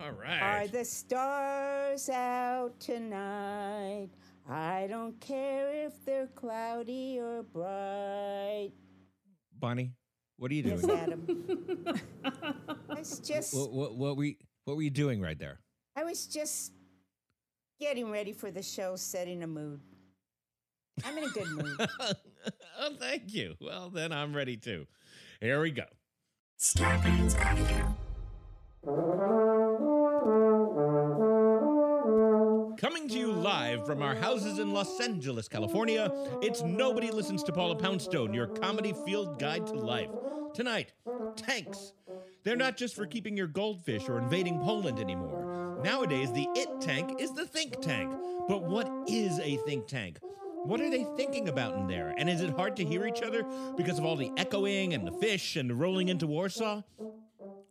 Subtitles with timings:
[0.00, 4.08] All Are the stars out tonight?
[4.48, 8.72] I don't care if they're cloudy or bright.
[9.58, 9.92] Bonnie,
[10.36, 10.74] what are you doing?
[10.74, 10.98] Yes, doing?
[10.98, 12.00] Adam.
[12.90, 14.34] I was just, what, what, what, were you,
[14.64, 15.60] what were you doing right there?
[15.96, 16.72] I was just
[17.78, 19.80] getting ready for the show, setting a mood.
[21.04, 21.76] I'm in a good mood.
[22.80, 23.54] oh, thank you.
[23.60, 24.86] Well, then I'm ready too.
[25.40, 25.84] Here we go.
[33.04, 36.10] Coming to you live from our houses in Los Angeles, California,
[36.40, 40.08] it's Nobody Listens to Paula Poundstone, your comedy field guide to life.
[40.54, 40.94] Tonight,
[41.36, 41.92] tanks.
[42.44, 45.82] They're not just for keeping your goldfish or invading Poland anymore.
[45.84, 48.10] Nowadays, the IT tank is the think tank.
[48.48, 50.18] But what is a think tank?
[50.64, 52.14] What are they thinking about in there?
[52.16, 53.44] And is it hard to hear each other
[53.76, 56.80] because of all the echoing and the fish and the rolling into Warsaw?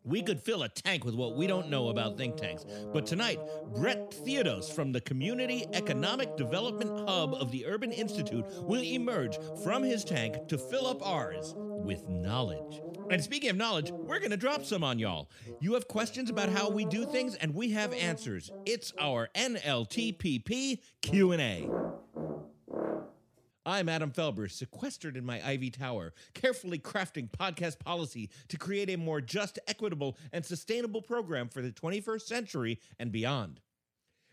[0.05, 2.65] We could fill a tank with what we don't know about think tanks.
[2.91, 3.39] But tonight,
[3.75, 9.81] Brett Theodos from the Community Economic Development Hub of the Urban Institute will emerge from
[9.83, 12.81] his tank to fill up ours with knowledge.
[13.09, 15.29] And speaking of knowledge, we're going to drop some on y'all.
[15.61, 18.51] You have questions about how we do things and we have answers.
[18.65, 21.69] It's our NLTPP Q&A.
[23.65, 28.97] I'm Adam Felber, sequestered in my Ivy Tower, carefully crafting podcast policy to create a
[28.97, 33.61] more just, equitable, and sustainable program for the 21st century and beyond.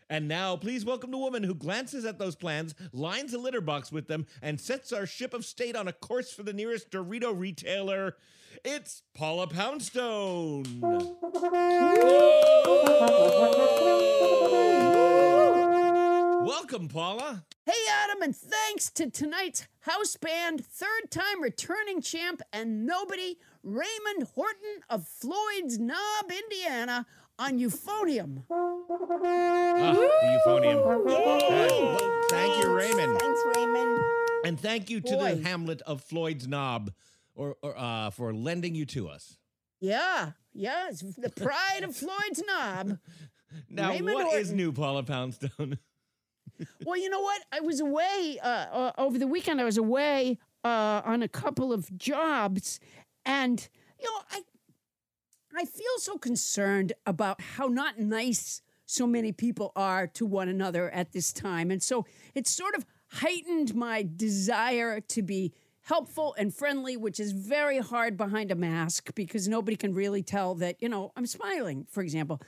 [0.09, 3.89] And now, please welcome the woman who glances at those plans, lines a litter box
[3.89, 7.33] with them, and sets our ship of state on a course for the nearest Dorito
[7.33, 8.17] retailer.
[8.65, 10.65] It's Paula Poundstone.
[16.45, 17.43] Welcome, Paula.
[17.65, 24.27] Hey, Adam, and thanks to tonight's house band, third time returning champ, and nobody, Raymond
[24.33, 27.05] Horton of Floyd's Knob, Indiana,
[27.37, 28.43] on euphonium.
[28.51, 31.09] Ah, the euphonium.
[31.09, 31.97] Yay!
[32.29, 33.19] Thank you, Raymond.
[33.19, 33.99] Thanks, Raymond.
[34.45, 35.35] And thank you to Boy.
[35.35, 36.91] the Hamlet of Floyd's Knob
[37.35, 39.37] or, or uh, for lending you to us.
[39.79, 42.97] Yeah, yeah, it's the pride of Floyd's Knob.
[43.69, 44.55] Now, what is Raymond Horton.
[44.55, 45.77] new, Paula Poundstone?
[46.85, 47.41] Well, you know what?
[47.51, 49.61] I was away uh, uh, over the weekend.
[49.61, 52.79] I was away uh, on a couple of jobs,
[53.25, 53.67] and
[53.99, 54.41] you know, I
[55.55, 60.89] I feel so concerned about how not nice so many people are to one another
[60.89, 62.05] at this time, and so
[62.35, 68.15] it's sort of heightened my desire to be helpful and friendly, which is very hard
[68.15, 72.41] behind a mask because nobody can really tell that you know I'm smiling, for example.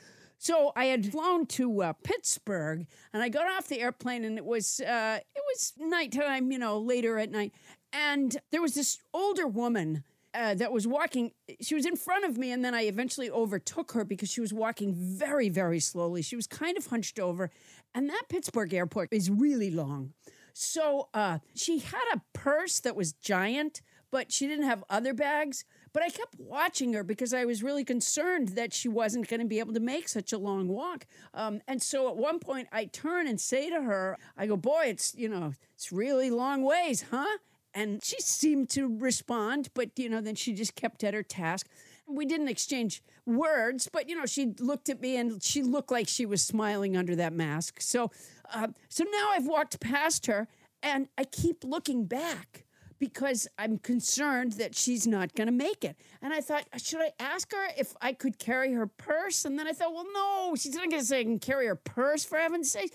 [0.43, 4.43] So I had flown to uh, Pittsburgh, and I got off the airplane, and it
[4.43, 7.53] was uh, it was nighttime, you know, later at night,
[7.93, 10.03] and there was this older woman
[10.33, 11.31] uh, that was walking.
[11.61, 14.51] She was in front of me, and then I eventually overtook her because she was
[14.51, 16.21] walking very, very slowly.
[16.21, 17.49] She was kind of hunched over,
[17.95, 20.11] and that Pittsburgh airport is really long.
[20.51, 23.81] So uh, she had a purse that was giant,
[24.11, 25.63] but she didn't have other bags.
[25.93, 29.45] But I kept watching her because I was really concerned that she wasn't going to
[29.45, 31.05] be able to make such a long walk.
[31.33, 34.85] Um, and so at one point, I turn and say to her, I go, Boy,
[34.87, 37.37] it's, you know, it's really long ways, huh?
[37.75, 41.67] And she seemed to respond, but, you know, then she just kept at her task.
[42.07, 46.07] We didn't exchange words, but, you know, she looked at me and she looked like
[46.07, 47.81] she was smiling under that mask.
[47.81, 48.11] So,
[48.53, 50.47] uh, so now I've walked past her
[50.83, 52.62] and I keep looking back
[53.03, 55.97] because I'm concerned that she's not going to make it.
[56.21, 59.43] And I thought, should I ask her if I could carry her purse?
[59.43, 61.75] And then I thought, well, no, she's not going to say I can carry her
[61.75, 62.93] purse for heaven's sake.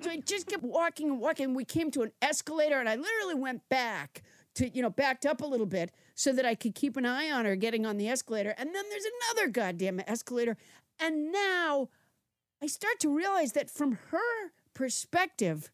[0.00, 1.52] So I just kept walking and walking.
[1.52, 4.22] We came to an escalator, and I literally went back
[4.54, 7.30] to, you know, backed up a little bit so that I could keep an eye
[7.30, 8.54] on her getting on the escalator.
[8.56, 9.04] And then there's
[9.34, 10.56] another goddamn escalator.
[10.98, 11.90] And now
[12.62, 15.70] I start to realize that from her perspective,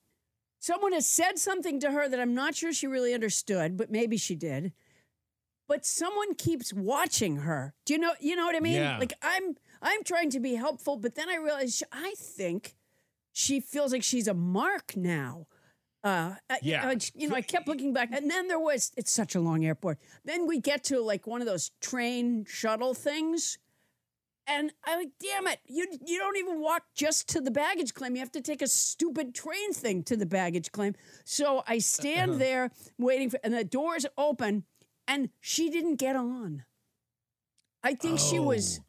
[0.66, 4.16] someone has said something to her that I'm not sure she really understood, but maybe
[4.16, 4.72] she did.
[5.68, 7.74] But someone keeps watching her.
[7.84, 8.74] Do you know you know what I mean?
[8.74, 8.98] Yeah.
[8.98, 12.74] Like I'm I'm trying to be helpful, but then I realize I think
[13.32, 15.46] she feels like she's a mark now.
[16.04, 16.86] Uh, Yeah.
[16.88, 18.92] I- you know, I kept looking back, and then there was.
[18.96, 19.98] It's such a long airport.
[20.24, 23.58] Then we get to like one of those train shuttle things,
[24.48, 28.14] and I'm like, damn it, you you don't even walk just to the baggage claim.
[28.14, 30.94] You have to take a stupid train thing to the baggage claim.
[31.24, 32.38] So I stand Uh-huh.
[32.38, 34.64] there waiting for, and the doors open,
[35.08, 36.64] and she didn't get on.
[37.82, 38.84] I think she was Oh.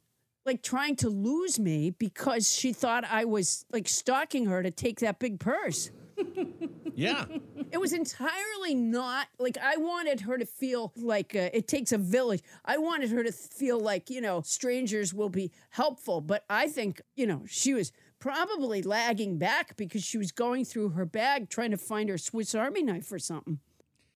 [0.45, 4.99] like trying to lose me because she thought I was like stalking her to take
[4.99, 5.91] that big purse.
[6.97, 7.25] Yeah.
[7.71, 11.97] It was entirely not like I wanted her to feel like uh, it takes a
[11.99, 12.41] village.
[12.65, 16.21] I wanted her to feel like, you know, strangers will be helpful.
[16.21, 20.89] But I think, you know, she was probably lagging back because she was going through
[20.89, 23.59] her bag trying to find her Swiss Army knife or something,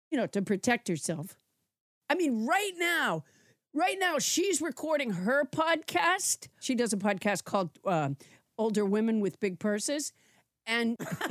[0.09, 1.37] you know, to protect herself.
[2.09, 3.25] I mean, right now,
[3.75, 6.47] right now, she's recording her podcast.
[6.59, 8.09] She does a podcast called uh,
[8.57, 10.13] Older Women with Big Purses.
[10.67, 10.95] And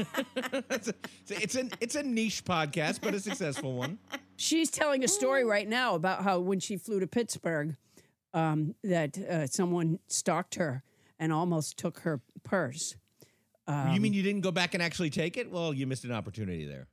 [0.71, 0.95] it's, a,
[1.31, 3.99] it's a it's a niche podcast, but a successful one.
[4.37, 7.77] she's telling a story right now about how when she flew to Pittsburgh,
[8.35, 10.83] um, that uh, someone stalked her
[11.19, 12.97] and almost took her purse.
[13.67, 15.51] Um, you mean you didn't go back and actually take it?
[15.51, 16.89] Well, you missed an opportunity there.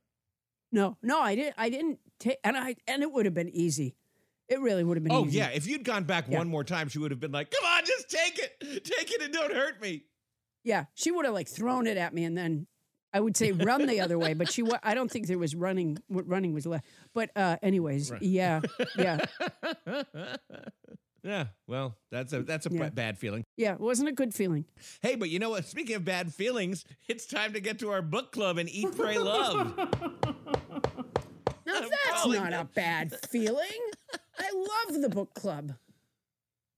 [0.70, 1.54] No, no, I didn't.
[1.58, 3.96] I didn't take, and I and it would have been easy.
[4.48, 5.38] It really would have been Oh easy.
[5.38, 6.38] yeah, if you'd gone back Yeah.
[6.38, 9.22] one more time, she would have been like, "Come on, just take it, take it,
[9.22, 10.04] and don't hurt me."
[10.68, 10.84] Yeah.
[10.94, 12.66] She would have like thrown it at me, and then
[13.12, 14.34] I would say run the other way.
[14.34, 15.98] But she, wa- I don't think there was running.
[16.08, 16.84] What running was left.
[17.14, 18.60] But uh, anyways, yeah,
[18.96, 19.18] yeah,
[21.22, 22.90] yeah, well, that's a that's a Yeah.
[22.90, 23.44] bad feeling.
[23.56, 23.72] yeah.
[23.74, 24.64] It wasn't a good feeling.
[25.02, 25.64] Hey, but you know what?
[25.64, 29.18] Speaking of bad feelings, it's time to get to our book club and eat, pray,
[29.18, 29.72] love.
[31.66, 32.60] Now that's calling not it.
[32.60, 33.66] a bad feeling.
[34.38, 34.50] I
[34.88, 35.74] love the book club.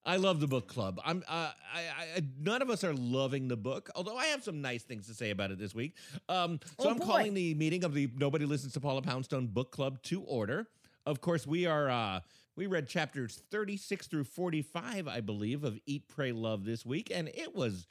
[0.04, 0.98] I love the book club.
[1.04, 1.22] I'm.
[1.28, 1.80] Uh, I,
[2.16, 2.22] I.
[2.40, 5.30] None of us are loving the book, although I have some nice things to say
[5.30, 5.94] about it this week.
[6.28, 7.04] Um, so Oh, I'm boy.
[7.04, 10.68] calling the meeting of the Nobody Listens to Paula Poundstone book club to order.
[11.04, 11.90] Of course, we are.
[11.90, 12.20] Uh,
[12.56, 17.28] we read chapters 36 through 45, I believe, of Eat, Pray, Love this week, and
[17.28, 17.86] it was.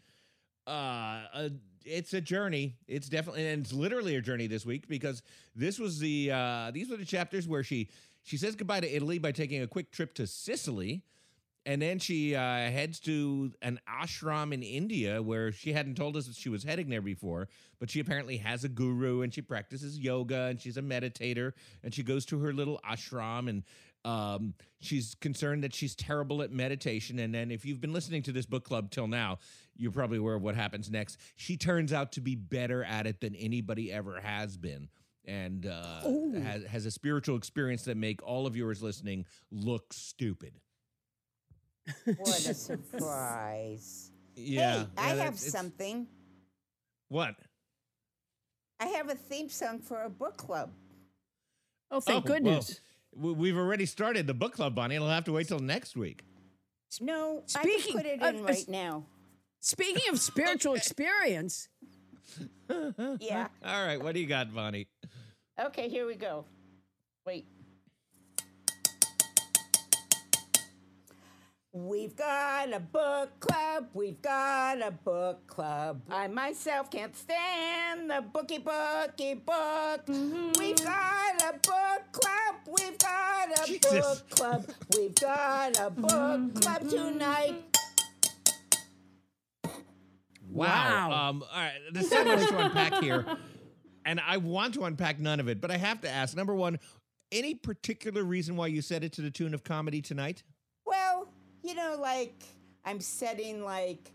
[0.67, 1.51] Uh, a,
[1.85, 2.75] it's a journey.
[2.87, 5.21] It's definitely, and it's literally a journey this week because
[5.55, 6.31] this was the.
[6.31, 7.89] Uh, these were the chapters where she
[8.23, 11.03] she says goodbye to Italy by taking a quick trip to Sicily.
[11.65, 16.25] And then she uh, heads to an ashram in India where she hadn't told us
[16.27, 17.47] that she was heading there before,
[17.79, 21.51] but she apparently has a guru and she practices yoga and she's a meditator
[21.83, 23.63] and she goes to her little ashram and
[24.05, 27.19] um, she's concerned that she's terrible at meditation.
[27.19, 29.39] And then if you've been listening to this book club till now,
[29.75, 31.17] you're probably aware of what happens next.
[31.35, 34.89] She turns out to be better at it than anybody ever has been.
[35.25, 36.01] And uh,
[36.41, 40.53] has, has a spiritual experience that make all of yours listening look stupid.
[42.17, 44.11] What a surprise.
[44.35, 44.79] Yeah.
[44.79, 46.07] hey, I have something.
[47.09, 47.35] What?
[48.79, 50.71] I have a theme song for a book club.
[51.91, 52.79] Oh, thank Oh, goodness.
[53.15, 54.95] w- we've already started the book club, Bonnie.
[54.95, 56.21] It'll have to wait till next week.
[57.01, 59.05] No, I Speaking can put it of- in right now.
[59.59, 61.67] Speaking of spiritual experience,
[62.69, 63.47] Yeah.
[63.65, 64.01] All right.
[64.01, 64.87] What do you got, Bonnie?
[65.59, 66.45] Okay, here we go.
[67.25, 67.45] Wait.
[71.71, 73.89] We've got a book club.
[73.93, 76.01] We've got a book club.
[76.09, 80.07] I myself can't stand the bookie bookie book.
[80.07, 80.53] Mm-hmm.
[80.57, 82.55] We've got a book club.
[82.65, 83.91] We've got a Jesus.
[83.91, 84.69] book club.
[84.97, 87.77] We've got a mm-hmm, book mm-hmm, club tonight.
[90.49, 91.09] Wow.
[91.09, 91.29] Wow.
[91.29, 91.73] Um, all right.
[91.93, 93.25] There's so much to unpack here.
[94.05, 96.79] And I want to unpack none of it, but I have to ask number one,
[97.31, 100.41] any particular reason why you said it to the tune of comedy tonight?
[101.69, 102.41] Well, you know, like
[102.85, 104.11] I'm setting like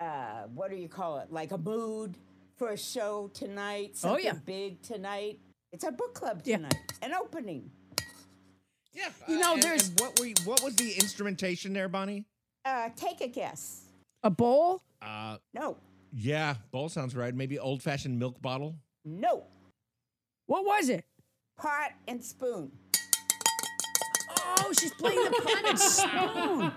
[0.00, 1.32] uh what do you call it?
[1.32, 2.16] Like a mood
[2.56, 3.98] for a show tonight.
[4.04, 4.32] Oh, yeah.
[4.32, 5.38] big tonight.
[5.72, 6.56] It's a book club Yeah.
[6.56, 6.92] tonight.
[7.02, 7.70] An opening.
[8.92, 9.08] Yeah.
[9.28, 12.24] You know, and- there's- and what were you, what was the instrumentation there, Bonnie?
[12.64, 13.82] Uh take a guess.
[14.22, 14.82] a bowl.
[15.00, 15.76] Uh, No.
[16.12, 17.34] yeah, bowl sounds right.
[17.34, 18.74] Maybe old fashioned milk bottle.
[19.04, 19.44] No.
[20.46, 21.04] What was it?
[21.58, 22.72] Pot and spoon.
[24.58, 26.72] Oh, she's playing the planet spoon.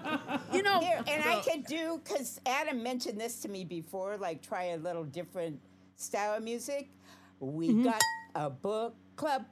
[0.54, 4.18] You know, Here, and I can do because Adam mentioned this to me before.
[4.18, 5.60] Like, try a little different
[5.96, 6.90] style of music.
[7.40, 7.84] We Mm-hmm.
[7.84, 8.02] got
[8.36, 9.46] a book club.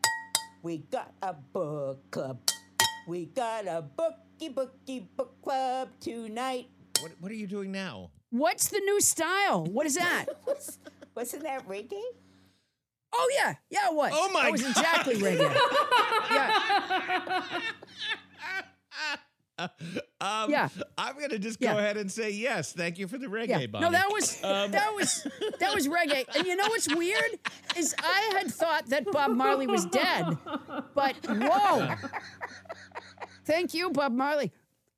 [0.64, 2.40] We got a book club.
[3.08, 6.68] We got a bookie bookie book club tonight.
[7.02, 8.12] What, what are you doing now?
[8.30, 9.66] what's the new style?
[9.66, 10.26] What is that?
[10.46, 10.80] Was-
[11.16, 12.02] Wasn't that reggae?
[13.20, 13.90] Oh yeah, yeah.
[13.90, 14.12] What?
[14.14, 14.70] Oh, my That was God.
[14.72, 15.58] exactly reggae.
[16.32, 17.42] yeah.
[20.22, 20.70] Um, Yeah.
[21.00, 21.74] I'm going to just Yeah.
[21.74, 22.74] go ahead and say yes.
[22.74, 23.80] Thank you for the reggae, Yeah.
[23.80, 25.26] No, that was Um, that was
[25.60, 26.26] that was reggae.
[26.36, 27.40] And you know what's weird
[27.76, 30.38] is I had thought that Bob Marley was dead,
[30.94, 31.96] but whoa!
[33.46, 34.52] Thank you, Bob Marley.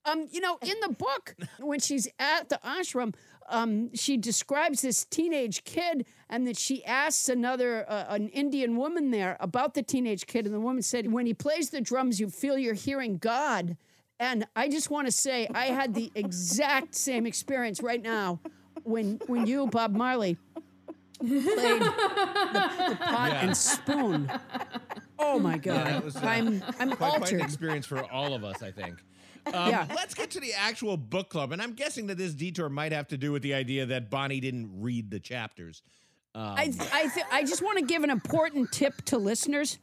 [0.06, 3.14] Um, you know, in the book when she's at the ashram,
[3.50, 9.12] um, she describes this teenage kid, and that she asks another uh, an Indian woman
[9.12, 12.30] there about the teenage kid, and the woman said, "When he plays the drums, you
[12.30, 13.78] feel you're hearing God."
[14.22, 18.40] And I just want to say, I had the exact same experience right now
[18.84, 20.38] when when you, Bob Marley,
[21.20, 21.94] played the,
[22.90, 23.46] the pot Yeah.
[23.46, 24.32] and spoon.
[25.18, 25.88] Oh my God!
[25.88, 28.96] that was, uh, I'm I'm quite, quite an experience for all of us, I think.
[29.54, 29.88] Um, Yeah.
[29.96, 31.52] Let's get to the actual book club.
[31.52, 34.40] And I'm guessing that this detour might have to do with the idea that Bonnie
[34.40, 35.82] didn't read the chapters.
[36.36, 39.80] Um, I I th- I just want to give an important tip to listeners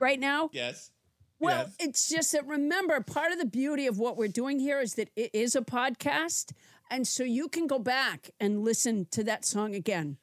[0.00, 0.50] right now.
[0.52, 0.90] yes.
[1.38, 1.76] Well, yes.
[1.78, 5.10] it's just that remember, part of the beauty of what we're doing here is that
[5.16, 6.52] it is a podcast.
[6.90, 10.16] And so you can go back and listen to that song again.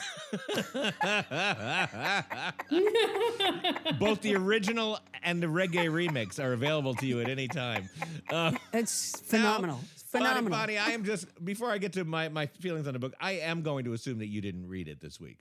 [3.98, 7.88] Both the original and the reggae remix are available to you at any time.
[8.30, 9.76] Uh, It's phenomenal.
[9.76, 10.50] now, It's phenomenal.
[10.50, 13.14] Bonnie, Bonnie, I am just, before I get to my, my feelings on the book,
[13.20, 15.40] I am going to assume that you didn't read it this week,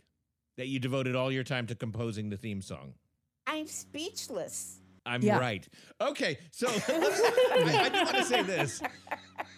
[0.57, 2.93] that you devoted all your time to composing the theme song.
[3.47, 4.79] I'm speechless.
[5.05, 5.39] I'm Yeah.
[5.39, 5.67] right.
[6.01, 8.81] Okay, so I, I do want to say this.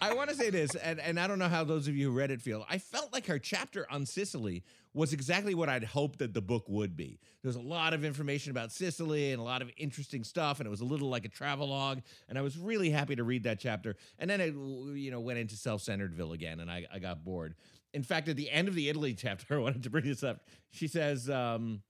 [0.04, 2.18] I want to say this, and, and I don't know how those of you who
[2.18, 2.66] read it feel.
[2.68, 4.64] I felt like her chapter on Sicily
[4.96, 7.20] was exactly what I'd hoped that the book would be.
[7.44, 10.72] There's a lot of information about Sicily and a lot of interesting stuff, and it
[10.72, 12.00] was a little like a travelogue.
[12.28, 13.96] And I was really happy to read that chapter.
[14.18, 14.56] And then it,
[14.98, 17.54] you know, went into self-centeredville again, and I, I got bored.
[17.94, 20.42] In fact, at the end of the Italy chapter, I wanted to bring this up.
[20.72, 21.30] She says.
[21.30, 21.84] Um,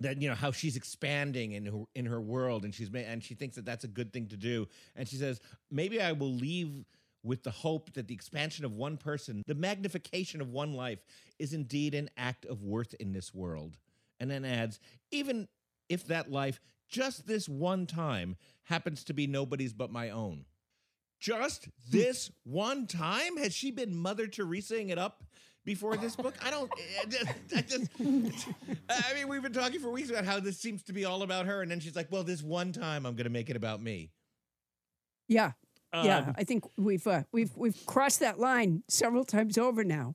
[0.00, 3.34] that you know how she's expanding in her in her world and she's and she
[3.34, 4.66] thinks that that's a good thing to do
[4.96, 5.40] and she says
[5.70, 6.84] maybe i will leave
[7.22, 11.04] with the hope that the expansion of one person the magnification of one life
[11.38, 13.78] is indeed an act of worth in this world.
[14.20, 14.78] And then adds
[15.10, 15.48] even
[15.88, 20.44] if that life just this one time happens to be nobody's but my own
[21.22, 23.36] just this one time?
[23.36, 25.22] Has she been mother teresaing it up
[25.64, 26.34] before this book?
[26.44, 27.26] I don't I just,
[27.56, 27.90] I just
[28.90, 31.46] i mean we've been talking for weeks about how this seems to be all about
[31.46, 33.80] her and then she's like well this one time i'm going to make it about
[33.80, 34.10] me.
[35.28, 35.52] Yeah.
[35.94, 36.18] Yeah.
[36.18, 40.14] Um, I think we've uh, we've we've crossed that line several times over now.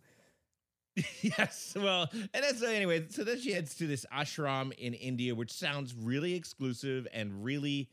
[1.22, 5.36] yes well and that's so anyway so then she heads to this ashram in india
[5.36, 7.88] which sounds really exclusive and really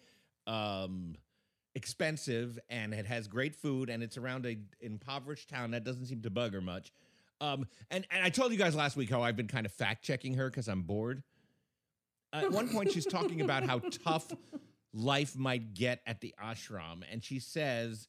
[0.46, 1.14] um
[1.74, 6.22] expensive and it has great food and it's around a impoverished town that doesn't seem
[6.22, 6.92] to bug her much
[7.40, 10.02] um and and i told you guys last week how i've been kind of fact
[10.02, 11.22] checking her because i'm bored
[12.32, 14.32] at one point she's talking about how tough
[14.94, 18.08] life might get at the ashram and she says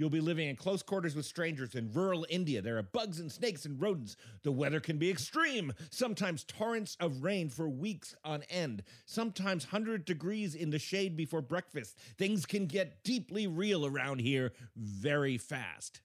[0.00, 2.62] You'll be living in close quarters with strangers in rural India.
[2.62, 4.16] There are bugs and snakes and rodents.
[4.44, 10.06] The weather can be extreme, sometimes torrents of rain for weeks on end, sometimes 100
[10.06, 11.98] degrees in the shade before breakfast.
[12.16, 16.00] Things can get deeply real around here very fast.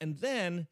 [0.00, 0.66] And then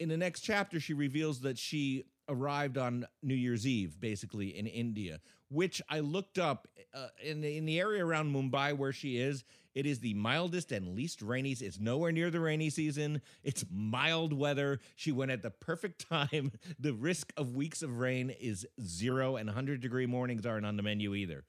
[0.00, 4.66] in the next chapter, she reveals that she arrived on New Year's Eve, basically in
[4.66, 5.20] India,
[5.54, 9.44] which I looked up uh, in the, in the area around Mumbai where she is.
[9.74, 11.52] It is the mildest and least rainy.
[11.52, 13.22] It's nowhere near the rainy season.
[13.42, 14.80] It's mild weather.
[14.94, 16.52] She went at the perfect time.
[16.78, 20.82] The risk of weeks of rain is zero, and 100 degree mornings aren't on the
[20.82, 21.44] menu either.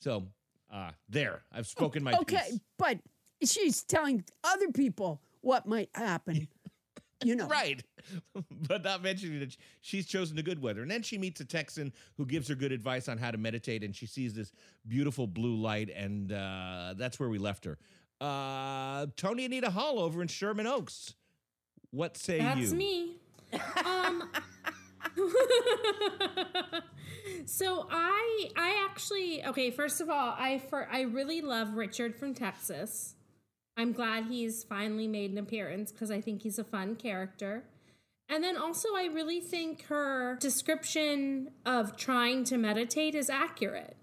[0.00, 0.28] So,
[0.72, 2.60] uh, there, I've spoken my okay, piece.
[2.78, 2.98] but
[3.42, 6.48] she's telling other people what might happen.
[7.24, 7.82] You know, Right.
[8.68, 10.82] but not mentioning that she's chosen the good weather.
[10.82, 13.82] And then she meets a Texan who gives her good advice on how to meditate,
[13.82, 14.52] and she sees this
[14.86, 17.78] beautiful blue light, and uh, that's where we left her.
[18.20, 21.14] Uh, Tony Anita Hall over in Sherman Oaks.
[21.90, 22.64] What say That's you?
[22.64, 23.16] That's me.
[23.84, 24.30] Um,
[27.46, 29.70] so I I actually okay.
[29.70, 33.14] First of all, I for I really love Richard from Texas.
[33.78, 37.62] I'm glad he's finally made an appearance because I think he's a fun character.
[38.28, 43.96] And then also, I really think her description of trying to meditate is accurate.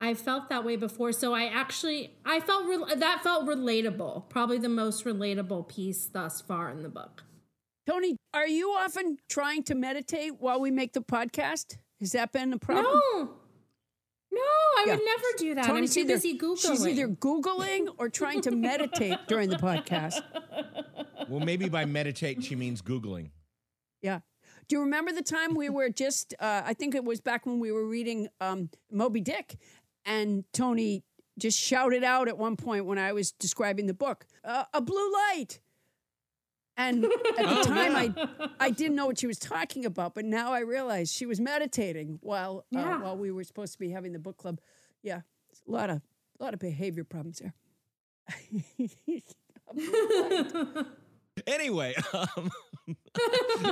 [0.00, 4.28] I felt that way before, so I actually I felt re- that felt relatable.
[4.28, 7.22] Probably the most relatable piece thus far in the book.
[7.86, 11.78] Tony, are you often trying to meditate while we make the podcast?
[12.00, 13.00] Has that been a problem?
[13.14, 13.30] No,
[14.34, 14.94] no, I Yeah.
[14.96, 15.66] would never do that.
[15.66, 16.60] Tony's I'm too either- busy googling.
[16.60, 20.22] She's either Googling or trying to meditate during the podcast.
[21.28, 23.30] Well, maybe by meditate she means Googling.
[24.02, 24.20] Yeah.
[24.68, 27.60] Do you remember the time we were just, uh, I think it was back when
[27.60, 29.56] we were reading um, Moby Dick,
[30.04, 31.02] and Tony
[31.38, 35.10] just shouted out at one point when I was describing the book, uh, a blue
[35.12, 35.60] light.
[36.76, 38.26] And at the Oh, time, yeah.
[38.58, 41.40] I I didn't know what she was talking about, but now I realize she was
[41.40, 44.60] meditating while uh, while we were supposed to be having the book club.
[45.02, 45.20] Yeah,
[45.68, 46.00] a lot of
[46.40, 47.54] a lot of behavior problems there.
[49.70, 50.86] A blue light.
[51.48, 52.50] Anyway, um,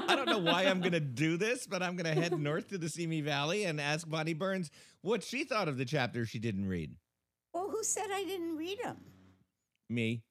[0.09, 2.69] I don't know why I'm going to do this, but I'm going to head north
[2.69, 4.71] to the Simi Valley and ask Bonnie Burns
[5.03, 6.95] what she thought of the chapter she didn't read.
[7.55, 8.97] Well, who said I didn't read them?
[9.89, 10.23] Me.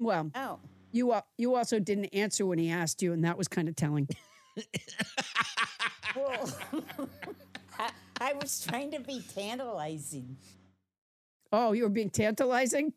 [0.00, 0.58] well, Oh.
[0.92, 3.76] You al- you also didn't answer when he asked you, and that was kind of
[3.76, 4.08] telling.
[6.14, 6.50] Well,
[7.78, 10.36] I, I was trying to be tantalizing,
[11.52, 12.92] Oh, you were being tantalizing.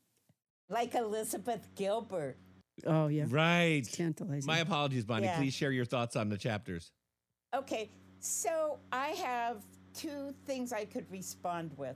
[0.70, 2.38] like Elizabeth Gilbert.
[2.86, 3.84] Oh yeah, Right.
[3.90, 4.46] tantalizing.
[4.48, 5.28] My apologies, Bonnie.
[5.28, 5.38] Yeah.
[5.38, 6.92] Please share your thoughts on the chapters.
[7.56, 11.96] Okay, so I have two things I could respond with.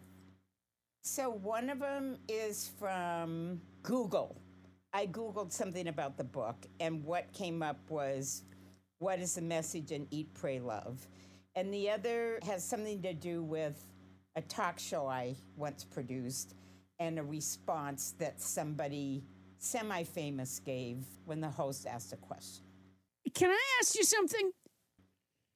[1.03, 4.39] So one of them is from Google.
[4.93, 8.43] I Googled something about the book, and what came up was
[8.97, 11.07] what is the message in Eat, Pray, Love?
[11.55, 13.85] And the other has something to do with
[14.35, 16.55] a talk show I once produced
[16.99, 19.23] and a response that somebody
[19.57, 22.65] semi famous gave when the host asked a question.
[23.33, 24.51] Can I ask you something?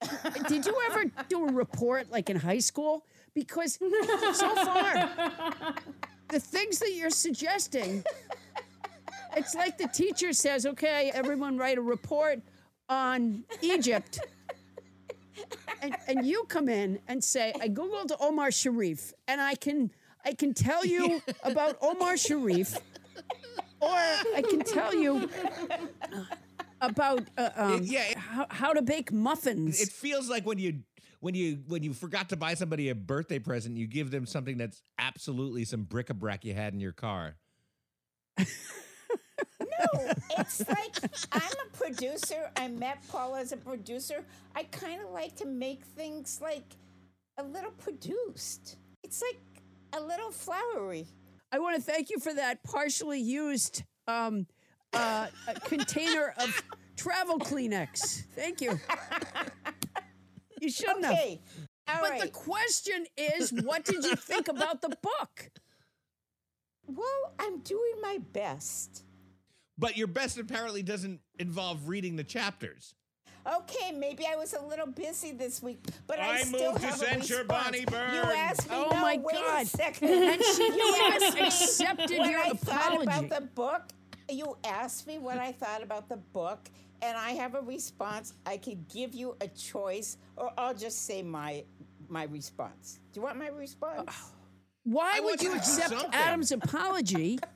[0.48, 3.04] Did you ever do a report like in high school?
[3.34, 3.78] Because
[4.32, 4.94] so far,
[6.28, 8.04] the things that you're suggesting,
[9.36, 12.40] it's like the teacher says, okay, everyone write a report
[12.88, 14.20] on Egypt.
[15.82, 19.90] And, and you come in and say, I Googled Omar Sharif and I can
[20.24, 22.78] I can tell you about Omar Sharif,
[23.80, 25.28] or I can tell you
[26.80, 29.80] about uh, um, yeah, it- how, how to bake muffins.
[29.82, 30.80] It feels like when you
[31.20, 34.56] when you when you forgot to buy somebody a birthday present, you give them something
[34.56, 37.36] that's absolutely some bric-a-brac you had in your car.
[39.80, 40.96] No, it's like
[41.32, 42.50] I'm a producer.
[42.56, 44.24] I met Paul as a producer.
[44.54, 46.76] I kind of like to make things like
[47.38, 48.76] a little produced.
[49.02, 49.40] It's like
[49.92, 51.06] a little flowery.
[51.52, 54.46] I want to thank you for that partially used um,
[54.92, 55.26] uh,
[55.64, 56.62] container of
[56.96, 58.24] travel Kleenex.
[58.34, 58.78] Thank you.
[60.60, 61.14] You shouldn't have.
[61.14, 61.40] Okay,
[61.88, 62.20] all But right.
[62.22, 65.50] the question is, what did you think about the book?
[66.86, 69.03] well, I'm doing my best.
[69.76, 72.94] But your best apparently doesn't involve reading the chapters.
[73.46, 76.86] Okay, maybe I was a little busy this week, but I, I still move to
[76.86, 77.64] have a censure response.
[77.64, 78.76] Bonnie You asked me.
[78.76, 79.62] Oh no, my wait God.
[79.62, 80.08] a second.
[80.12, 83.82] And she You even asked me accepted what your I thought about the book.
[84.30, 86.70] You asked me what I thought about the book,
[87.02, 88.32] and I have a response.
[88.46, 91.64] I could give you a choice, or I'll just say my
[92.08, 93.00] my response.
[93.12, 94.10] Do you want my response?
[94.84, 96.14] Why I would you you to do accept something.
[96.14, 97.38] Adam's apology?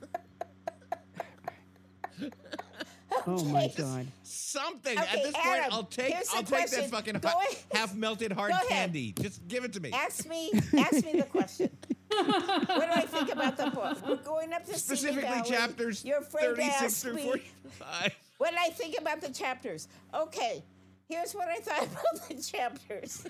[3.27, 4.07] Oh my God.
[4.23, 4.97] Something.
[4.97, 7.57] Okay, At this point, I'll take I'll take that fucking Go hot, ahead.
[7.73, 9.13] half melted hard candy.
[9.19, 9.91] Just give it to me.
[9.93, 10.51] Ask me.
[10.77, 11.69] Ask me the question.
[12.09, 13.97] what do I think about the book?
[14.07, 15.49] We're going up to Specifically Valley.
[15.49, 18.15] chapters You're afraid 36 ask through me 45.
[18.39, 19.87] what do I think about the chapters.
[20.13, 20.63] Okay,
[21.07, 23.25] here's what I thought about the chapters.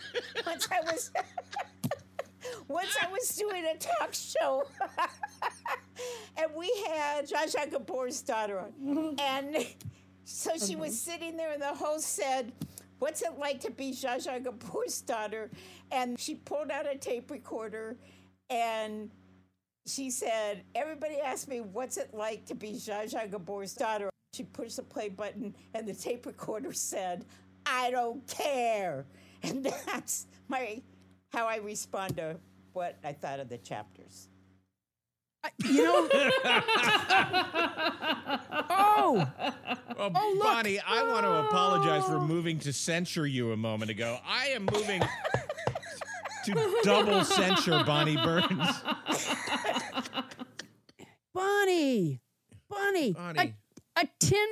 [0.45, 1.11] Once I was
[2.67, 4.65] once I was doing a talk show,
[6.37, 9.19] and we had Zsa Gabor's daughter on, mm-hmm.
[9.19, 9.65] and
[10.23, 11.11] so she was mm-hmm.
[11.11, 12.51] sitting there, and the host said.
[12.99, 15.49] What's it like to be Zsa Gabor's daughter?
[15.89, 17.95] And she pulled out a tape recorder
[18.49, 19.09] and
[19.85, 24.09] she said, Everybody asked me, what's it like to be Zsa Gabor's daughter?
[24.33, 27.25] She pushed the play button, and the tape recorder said,
[27.65, 29.05] I don't care.
[29.41, 30.81] And that's my
[31.29, 32.37] how I respond to
[32.73, 34.27] what I thought of the chapters.
[35.63, 36.09] You know.
[38.69, 39.25] oh,
[39.97, 40.43] Well, look.
[40.43, 42.27] Bonnie, I want to apologize for oh.
[42.27, 44.17] moving to censure you a moment ago.
[44.25, 45.01] I am moving
[46.45, 48.47] to double censure Bonnie Burns.
[51.33, 52.19] Bonnie,
[52.69, 53.39] Bonnie, Bonnie.
[53.95, 54.47] A, a tin,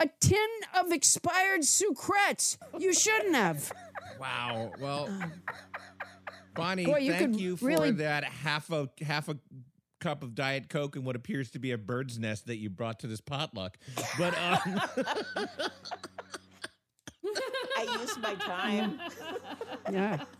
[0.00, 0.48] a tin
[0.80, 2.56] of expired sucrets.
[2.78, 3.70] You shouldn't have.
[4.18, 4.72] Wow.
[4.80, 5.08] Well,
[6.54, 9.36] Bonnie, Boy, you thank you for really- that half a half a
[10.00, 12.98] cup of diet coke and what appears to be a bird's nest that you brought
[13.00, 13.78] to this potluck.
[14.18, 14.80] But um,
[17.76, 19.00] I used my time.
[19.92, 20.24] Yeah.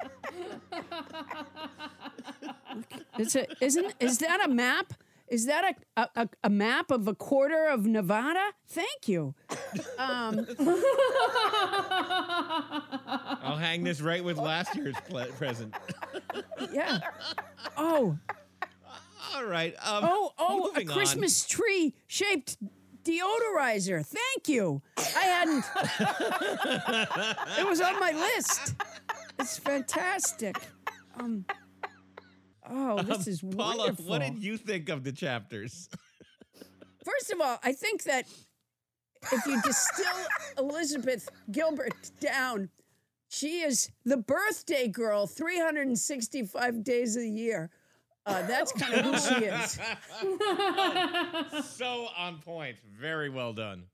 [3.16, 4.92] It's a, isn't is that a map?
[5.28, 8.42] Is that a, a, a, a map of a quarter of Nevada?
[8.66, 9.34] Thank you.
[9.98, 10.44] Um,
[13.42, 15.72] I'll hang this right with last year's ple- present.
[16.72, 17.00] Yeah.
[17.76, 18.16] Oh,
[19.34, 19.74] All right.
[19.84, 20.94] Um, oh, oh, a moving on.
[20.96, 22.56] Christmas tree shaped
[23.04, 24.04] deodorizer.
[24.04, 24.82] Thank you.
[24.96, 25.64] I hadn't.
[27.58, 28.74] it was on my list.
[29.38, 30.56] It's fantastic.
[31.18, 31.44] Um.
[32.68, 34.04] Oh, this is Paula, wonderful.
[34.06, 35.88] what did you think of the chapters?
[37.04, 38.26] First of all, I think that
[39.32, 40.26] if you distill
[40.58, 42.70] Elizabeth Gilbert down,
[43.34, 47.70] she is the birthday girl 365 days of the year.
[48.26, 49.78] Uh, that's kind of who she is.
[51.66, 52.76] so on point.
[52.98, 53.84] Very well done.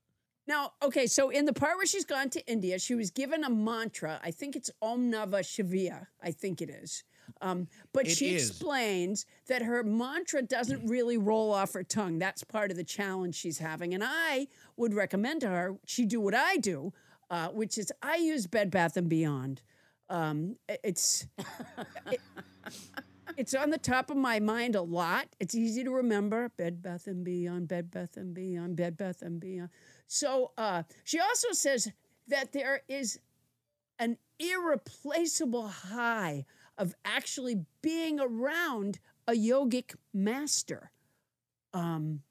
[0.47, 3.49] Now, okay, so in the part where she's gone to India, she was given a
[3.49, 4.19] mantra.
[4.23, 6.07] I think it's Om Namah Shivaya.
[6.21, 7.03] I think it is.
[7.41, 8.49] Um, but It she is.
[8.49, 12.19] explains that her mantra doesn't really roll off her tongue.
[12.19, 13.93] That's part of the challenge she's having.
[13.93, 16.91] And I would recommend to her she do what I do,
[17.31, 19.63] uh, which is I use Bed Bath and Beyond.
[20.09, 21.25] Um, it's
[22.11, 22.21] it-
[23.37, 25.27] it's on the top of my mind a lot.
[25.39, 26.49] It's easy to remember.
[26.57, 29.69] Bed Bath and Beyond, Bed Bath and Beyond, Bed Bath and Beyond.
[30.07, 31.89] So uh, she also says
[32.27, 33.19] that there is
[33.99, 36.45] an irreplaceable high
[36.77, 40.91] of actually being around a yogic master.
[41.73, 42.23] Um,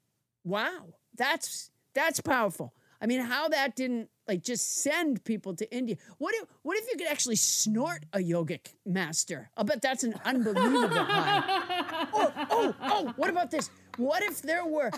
[0.43, 2.73] wow, that's that's powerful.
[3.01, 5.97] I mean, how that didn't like just send people to India.
[6.17, 9.49] What if what if you could actually snort a yogic master?
[9.57, 11.67] I'll bet that's an unbelievable high.
[12.13, 13.69] Oh, oh, oh, what about this?
[13.97, 14.89] What if there were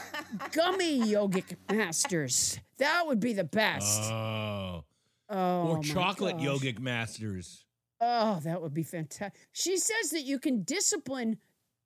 [0.51, 2.59] gummy yogic masters?
[2.77, 4.01] That would be the best.
[4.11, 4.83] Oh.
[5.29, 6.45] oh, or chocolate gosh.
[6.45, 7.65] yogic masters.
[7.99, 9.39] Oh, that would be fantastic.
[9.51, 11.37] She says that you can discipline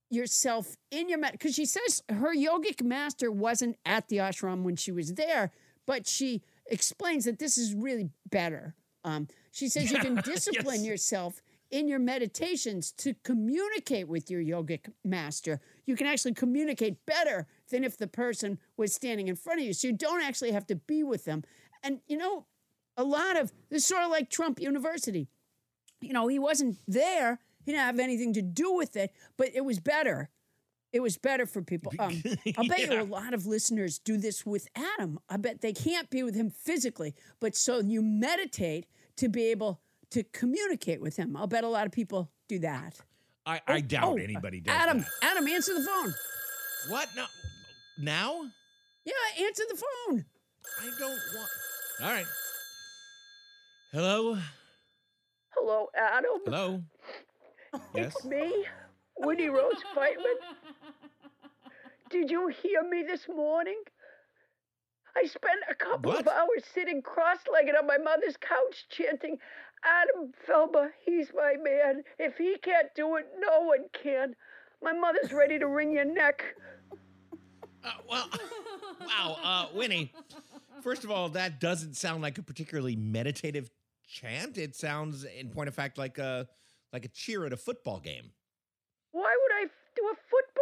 [0.09, 4.75] yourself in your mat because she says her yogic master wasn't at the ashram when
[4.75, 5.51] she was there,
[5.85, 8.75] but she explains that this is really better.
[9.03, 10.85] Um, she says you can discipline Yes.
[10.85, 15.59] yourself in your meditations to communicate with your yogic master.
[15.85, 19.73] You can actually communicate better than if the person was standing in front of you.
[19.73, 21.43] So you don't actually have to be with them.
[21.83, 22.45] And you know,
[22.95, 25.27] a lot of this is sort of like Trump University
[26.01, 27.39] you know, he wasn't there.
[27.65, 30.29] He didn't have anything to do with it, but it was better.
[30.93, 31.91] It was better for people.
[31.99, 32.21] Um,
[32.57, 35.19] I'll bet you a lot of listeners do this with Adam.
[35.29, 38.85] I bet they can't be with him physically, but so you meditate
[39.17, 41.35] to be able to communicate with him.
[41.35, 42.99] I'll bet a lot of people do that.
[43.45, 44.73] I, I doubt Oh, anybody does.
[44.75, 45.07] Adam, that.
[45.21, 46.13] Adam, answer the phone.
[46.89, 47.09] What?
[47.15, 47.25] No.
[47.99, 48.41] Now?
[49.05, 49.75] Yeah, answer the
[50.07, 50.25] phone.
[50.81, 51.49] I don't want.
[52.01, 52.25] All right.
[53.91, 54.37] Hello?
[55.55, 56.31] Hello, Adam.
[56.45, 56.83] Hello?
[57.95, 58.23] Yes?
[58.25, 58.65] me,
[59.17, 60.35] Winnie Rose Feitman.
[62.09, 63.81] Did you hear me this morning?
[65.15, 66.21] I spent a couple What?
[66.21, 69.37] of hours sitting cross legged on my mother's couch chanting,
[69.83, 72.03] Adam Felber, he's my man.
[72.19, 74.35] If he can't do it, no one can.
[74.81, 76.43] My mother's ready to wring your neck.
[77.83, 78.29] Uh, well,
[79.05, 80.11] wow, uh, Winnie.
[80.83, 83.71] First of all, that doesn't sound like a particularly meditative
[84.07, 84.57] chant.
[84.57, 86.47] It sounds, in point of fact, like a
[86.93, 88.31] like a cheer at a football game.
[89.11, 90.15] Why would I do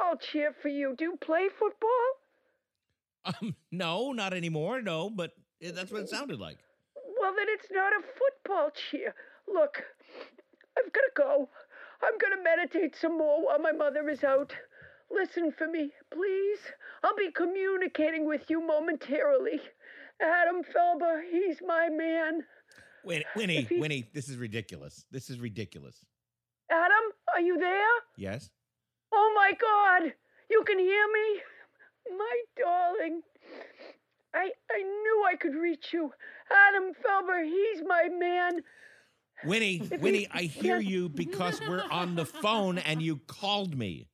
[0.06, 0.96] football cheer for you?
[0.98, 1.90] Do you play football?
[3.26, 4.82] Um, no, not anymore.
[4.82, 6.58] No, but that's what it sounded like.
[7.20, 9.16] Well, then it's not a football cheer.
[9.52, 9.84] Look,
[10.78, 11.50] I've got to go.
[12.04, 14.54] I'm going to meditate some more while my mother is out.
[15.12, 16.60] Listen for me, please.
[17.04, 19.60] I'll be communicating with you momentarily.
[20.22, 22.44] Adam Felber, he's my man.
[23.04, 25.06] Win- Winnie, Winnie, this is ridiculous.
[25.12, 26.06] This is ridiculous.
[26.72, 27.88] Adam, are you there?
[28.18, 28.50] Yes.
[29.18, 30.14] Oh my God!
[30.50, 32.18] You can hear me?
[32.18, 33.22] My darling.
[34.34, 36.12] I I knew I could reach you.
[36.52, 38.62] Adam Felber, he's my man.
[39.46, 40.90] Winnie, If Winnie, he- I hear yeah.
[40.94, 44.08] you because we're on the phone and you called me.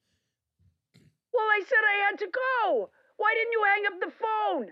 [1.33, 2.89] Well, I said I had to go.
[3.17, 4.67] Why didn't you hang up the phone?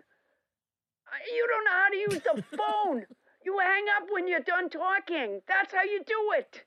[1.33, 3.05] You don't know how to use the phone.
[3.45, 5.41] You hang up when you're done talking.
[5.47, 6.61] That's how you do it.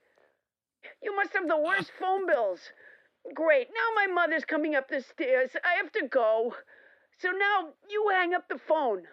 [1.02, 2.60] You must have the uh, worst phone bills.
[3.34, 3.68] Great.
[3.74, 5.50] Now my mother's coming up the stairs.
[5.64, 6.54] I have to go.
[7.18, 9.04] So now you hang up the phone.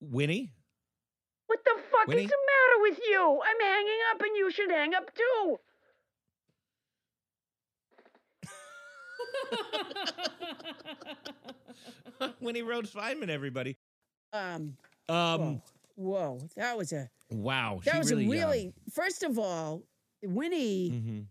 [0.00, 0.52] Winnie?
[1.46, 2.24] What the fuck Winnie?
[2.24, 3.40] is the matter with you?
[3.44, 5.58] I'm hanging up and you should hang up too.
[12.40, 13.76] Winnie Rhodes Feynman, everybody.
[14.32, 14.76] Um,
[15.08, 15.62] Um,
[15.96, 17.80] whoa, whoa, that was a wow.
[17.84, 18.72] that was really, a um, really.
[18.92, 19.82] First of all,
[20.22, 21.26] Winnie mhm.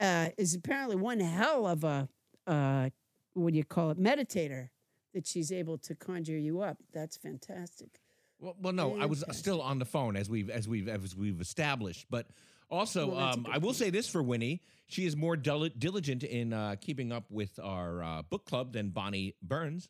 [0.00, 2.08] uh, is apparently one hell of a
[2.46, 2.90] uh,
[3.34, 4.68] what do you call it meditator
[5.14, 6.78] that she's able to conjure you up.
[6.92, 8.00] That's fantastic.
[8.38, 11.40] Well, well, no, I was still on the phone as we've as we've as we've
[11.40, 12.26] established, but
[12.70, 13.76] also Well, um, I will point.
[13.76, 18.02] say this for Winnie: she is more dil- diligent in uh, keeping up with our
[18.02, 19.88] uh, book club than Bonnie Burns.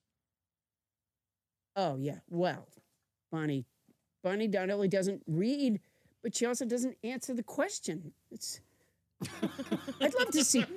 [1.76, 2.66] Oh yeah, well,
[3.30, 3.66] Bonnie,
[4.24, 5.80] Bonnie not only doesn't read,
[6.22, 8.12] but she also doesn't answer the question.
[8.30, 8.60] It's.
[10.00, 10.64] I'd love to see.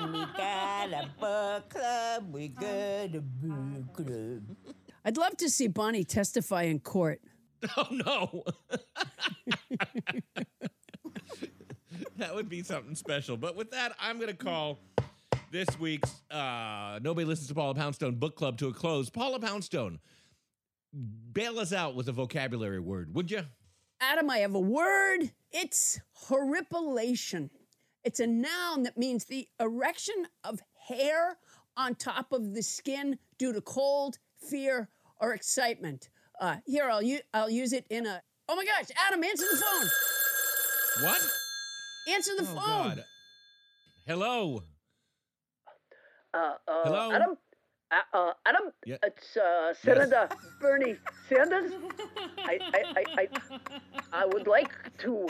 [0.00, 2.32] We got a book club.
[2.32, 4.56] We got a book club.
[5.04, 7.20] I'd love to see Bonnie testify in court.
[7.76, 8.44] Oh no,
[12.16, 13.36] that would be something special.
[13.36, 14.78] But with that, I'm going to call
[15.50, 19.10] this week's uh, Nobody Listens to Paula Poundstone book club to a close.
[19.10, 19.98] Paula Poundstone,
[21.32, 23.42] bail us out with a vocabulary word, would you?
[24.00, 25.30] Adam, I have a word.
[25.52, 27.50] It's horripilation.
[28.04, 31.36] It's a noun that means the erection of hair
[31.76, 34.88] on top of the skin due to cold, fear,
[35.20, 36.08] or excitement.
[36.40, 38.22] Uh, here, I'll, u- I'll use it in a.
[38.48, 39.88] Oh my gosh, Adam, answer the phone.
[41.04, 41.22] What?
[42.08, 42.56] Answer the Oh, phone.
[42.88, 43.04] God.
[44.06, 44.62] Hello.
[46.32, 47.12] Uh, uh, Hello?
[47.12, 47.36] Adam?
[47.90, 48.72] Uh, uh, Adam?
[48.86, 48.96] Yeah.
[49.02, 50.28] It's uh, Senator
[50.60, 50.96] Bernie
[51.28, 51.72] Sanders.
[52.38, 53.28] I, I, I, I,
[54.12, 55.26] I would like to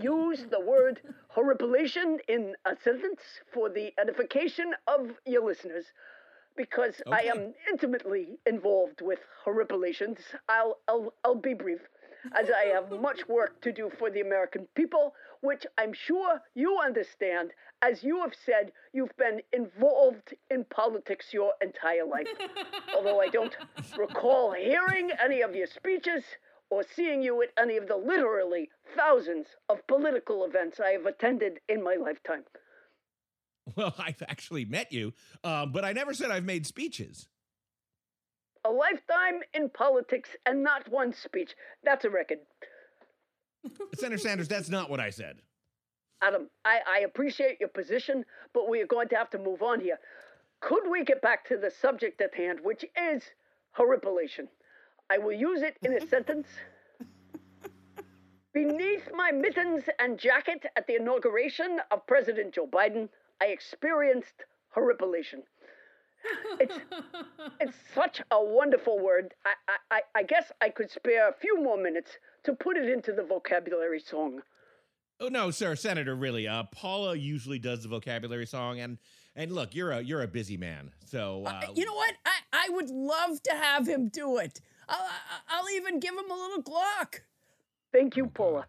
[0.00, 3.20] use the word horripilation in a sentence
[3.52, 5.84] for the edification of your listeners
[6.56, 10.18] because I am intimately involved with horripilations.
[10.48, 11.80] I'll, I'll, I'll be brief,
[12.38, 16.78] as I have much work to do for the American people, which I'm sure you
[16.84, 17.52] understand.
[17.82, 22.28] As you have said, you've been involved in politics your entire life.
[22.96, 23.56] Although I don't
[23.96, 26.24] recall hearing any of your speeches
[26.70, 31.60] or seeing you at any of the literally thousands of political events I have attended
[31.68, 32.44] in my lifetime.
[33.76, 35.12] Well, I've actually met you,
[35.44, 37.28] um, but I never said I've made speeches.
[38.64, 41.54] A lifetime in politics and not one speech.
[41.82, 42.38] That's a record.
[43.94, 45.36] Senator Sanders, that's not what I said.
[46.22, 49.80] Adam, I, I appreciate your position, but we are going to have to move on
[49.80, 49.98] here.
[50.60, 53.22] Could we get back to the subject at hand, which is
[53.72, 54.48] horripilation?
[55.08, 56.48] I will use it in a sentence.
[58.52, 63.08] Beneath my mittens and jacket at the inauguration of President Joe Biden,
[63.40, 64.44] I experienced
[64.74, 65.42] horripilation.
[66.60, 66.74] It's,
[67.60, 69.34] it's such a wonderful word.
[69.44, 72.10] I, I, I- I guess I could spare a few more minutes
[72.44, 74.40] to put it into the vocabulary song.
[75.20, 76.48] Oh no, sir, Senator, really.
[76.48, 78.98] Uh, Paula usually does the vocabulary song, and
[79.36, 82.14] and look, you're a you're a busy man, so uh, you know what?
[82.24, 84.60] I, I would love to have him do it.
[84.88, 87.20] I'll, I- I'll even give him a little Glock.
[87.92, 88.66] Thank you, Paula.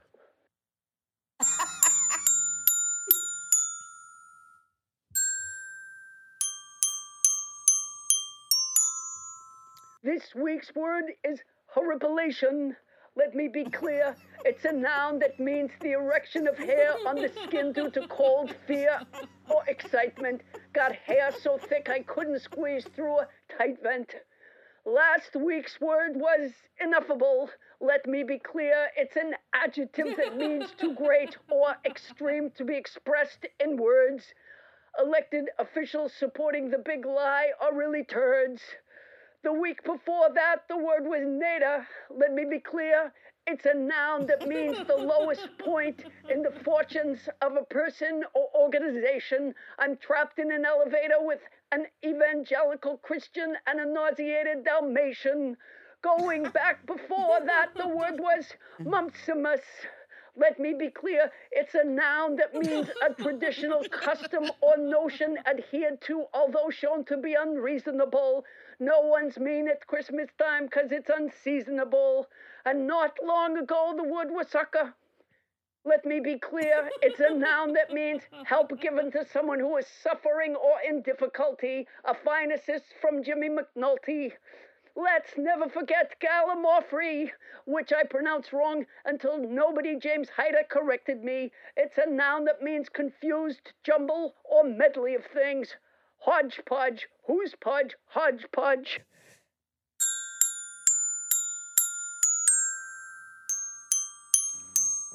[10.04, 12.76] This week's word is horripilation.
[13.16, 14.16] Let me be clear.
[14.44, 18.56] It's a noun that means the erection of hair on the skin due to cold,
[18.66, 19.00] fear,
[19.48, 20.42] or excitement.
[20.74, 24.16] Got hair so thick I couldn't squeeze through a tight vent.
[24.88, 27.52] Last week's word was ineffable.
[27.80, 28.88] Let me be clear.
[28.98, 34.24] It's an adjective that means too great or extreme to be expressed in words.
[35.00, 38.64] Elected officials supporting the big lie are really turds.
[39.44, 41.88] The week before that, the word was nadir.
[42.16, 43.12] Let me be clear.
[43.48, 48.50] It's a noun that means the lowest point in the fortunes of a person or
[48.54, 49.56] organization.
[49.80, 51.40] I'm trapped in an elevator with
[51.72, 55.58] an evangelical Christian and a nauseated Dalmatian.
[56.04, 58.46] Going back before that, the word was
[58.80, 59.62] mumpsimus.
[60.36, 66.00] Let me be clear, it's a noun that means a traditional custom or notion adhered
[66.04, 68.46] to, although shown to be unreasonable.
[68.82, 72.28] No one's mean at Christmas time 'cause it's unseasonable.
[72.66, 74.96] And not long ago, the word was succor.
[75.84, 79.86] Let me be clear, it's a noun that means help given to someone who is
[79.86, 81.88] suffering or in difficulty.
[82.06, 84.36] A fine assist from Jimmy McNulty.
[84.96, 87.32] Let's never forget gallimaufry,
[87.66, 91.52] which I pronounced wrong until nobody James Hyder corrected me.
[91.78, 95.78] It's a noun that means confused jumble or medley of things.
[96.24, 99.00] Hodgepodge, who's podge, hodgepodge.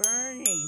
[0.03, 0.67] Bernie.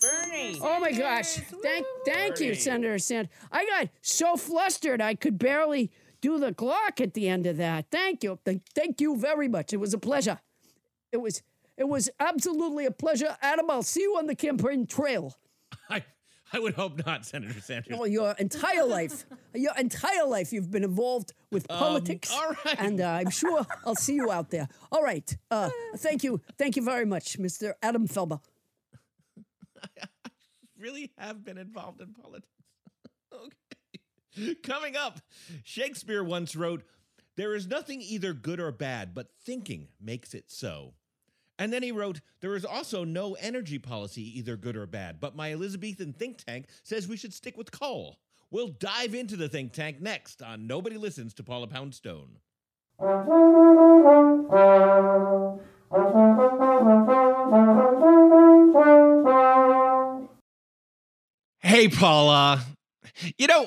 [0.00, 0.58] Bernie.
[0.60, 1.36] Oh my gosh!
[1.62, 3.28] Thank, thank you, Senator Sand.
[3.50, 7.86] I got so flustered I could barely do the clock at the end of that.
[7.90, 9.72] Thank you, thank, thank you very much.
[9.72, 10.40] It was a pleasure.
[11.10, 11.42] It was,
[11.76, 13.36] it was absolutely a pleasure.
[13.42, 15.36] Adam, I'll see you on the campaign trail.
[15.90, 16.04] I,
[16.52, 17.96] I would hope not, Senator Sanders.
[17.98, 22.30] Oh, your entire life, your entire life, you've been involved with politics.
[22.32, 22.76] all right.
[22.78, 24.68] And uh, I'm sure I'll see you out there.
[24.90, 25.34] All right.
[25.50, 26.40] Uh, thank you.
[26.58, 27.72] Thank you very much, Mr.
[27.82, 28.40] Adam Felber.
[29.82, 30.06] I
[30.78, 32.48] really have been involved in politics.
[33.34, 34.54] okay.
[34.62, 35.20] Coming up,
[35.64, 36.84] Shakespeare once wrote,
[37.36, 40.94] There is nothing either good or bad, but thinking makes it so.
[41.58, 45.36] And then he wrote, There is also no energy policy either good or bad, but
[45.36, 48.18] my Elizabethan think tank says we should stick with coal.
[48.50, 52.36] We'll dive into the think tank next on Nobody Listens to Paula Poundstone.
[61.60, 62.64] Hey, Paula.
[63.38, 63.66] You know,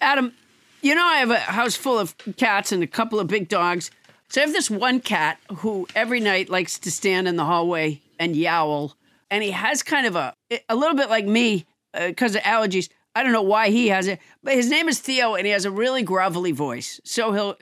[0.00, 0.32] Adam,
[0.82, 3.90] you know I have a house full of cats and a couple of big dogs.
[4.28, 8.02] So I have this one cat who every night likes to stand in the hallway
[8.18, 8.94] and yowl.
[9.30, 10.34] And he has kind of a,
[10.68, 12.88] a little bit like me because of allergies.
[13.14, 15.64] I don't know why he has it, but his name is Theo, and he has
[15.64, 17.00] a really grovelly voice.
[17.04, 17.56] So he'll,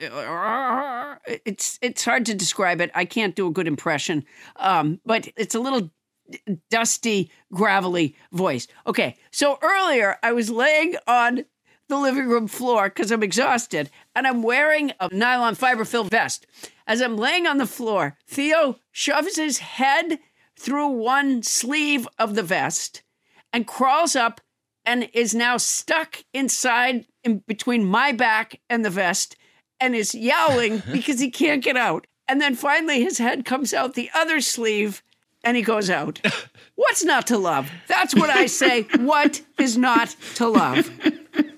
[1.45, 2.91] it's it's hard to describe it.
[2.93, 4.23] I can't do a good impression,
[4.57, 5.89] um, but it's a little
[6.69, 8.67] dusty, gravelly voice.
[8.85, 11.45] Okay, so earlier I was laying on
[11.89, 16.45] the living room floor because I'm exhausted, and I'm wearing a nylon fiber filled vest.
[16.85, 20.19] As I'm laying on the floor, Theo shoves his head
[20.57, 23.03] through one sleeve of the vest
[23.53, 24.41] and crawls up
[24.85, 29.35] and is now stuck inside in between my back and the vest
[29.79, 32.07] and is yowling because he can't get out.
[32.27, 35.03] And then finally his head comes out the other sleeve
[35.43, 36.19] and he goes out.
[36.75, 37.69] What's not to love?
[37.87, 38.87] That's what I say.
[38.97, 40.89] What is not to love?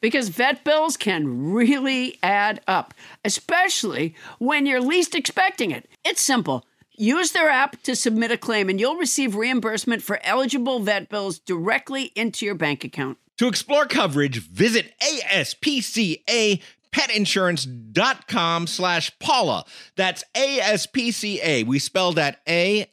[0.00, 2.94] Because vet bills can really add up,
[3.24, 5.88] especially when you're least expecting it.
[6.04, 6.64] It's simple.
[6.96, 11.38] Use their app to submit a claim, and you'll receive reimbursement for eligible vet bills
[11.38, 13.18] directly into your bank account.
[13.38, 16.60] To explore coverage, visit ASPCA
[16.92, 19.64] petinsurance.com slash Paula.
[19.96, 21.66] That's ASPCA.
[21.66, 22.90] We spelled that A-S-P-C-A.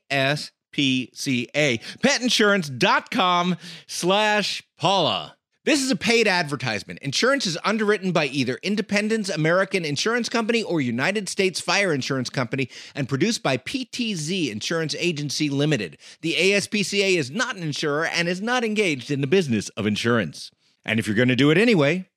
[1.77, 3.55] Petinsurance.com
[3.87, 5.37] slash Paula.
[5.65, 6.99] This is a paid advertisement.
[6.99, 12.69] Insurance is underwritten by either Independence American Insurance Company or United States Fire Insurance Company
[12.95, 15.97] and produced by PTZ Insurance Agency Limited.
[16.21, 20.51] The ASPCA is not an insurer and is not engaged in the business of insurance.
[20.85, 22.07] And if you're going to do it anyway,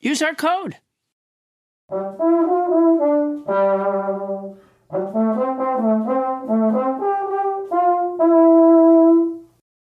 [0.00, 0.76] Use our code.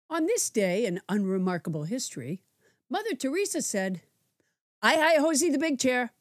[0.10, 2.42] On this day in unremarkable history,
[2.92, 4.02] Mother Teresa said,
[4.82, 6.12] I hi hosey the big chair.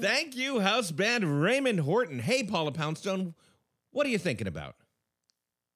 [0.00, 2.18] thank you, house band Raymond Horton.
[2.18, 3.34] Hey, Paula Poundstone,
[3.92, 4.74] what are you thinking about?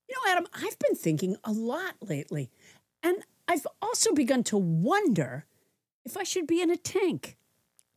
[0.09, 2.51] You know, Adam, I've been thinking a lot lately,
[3.01, 5.47] and I've also begun to wonder
[6.05, 7.37] if I should be in a tank,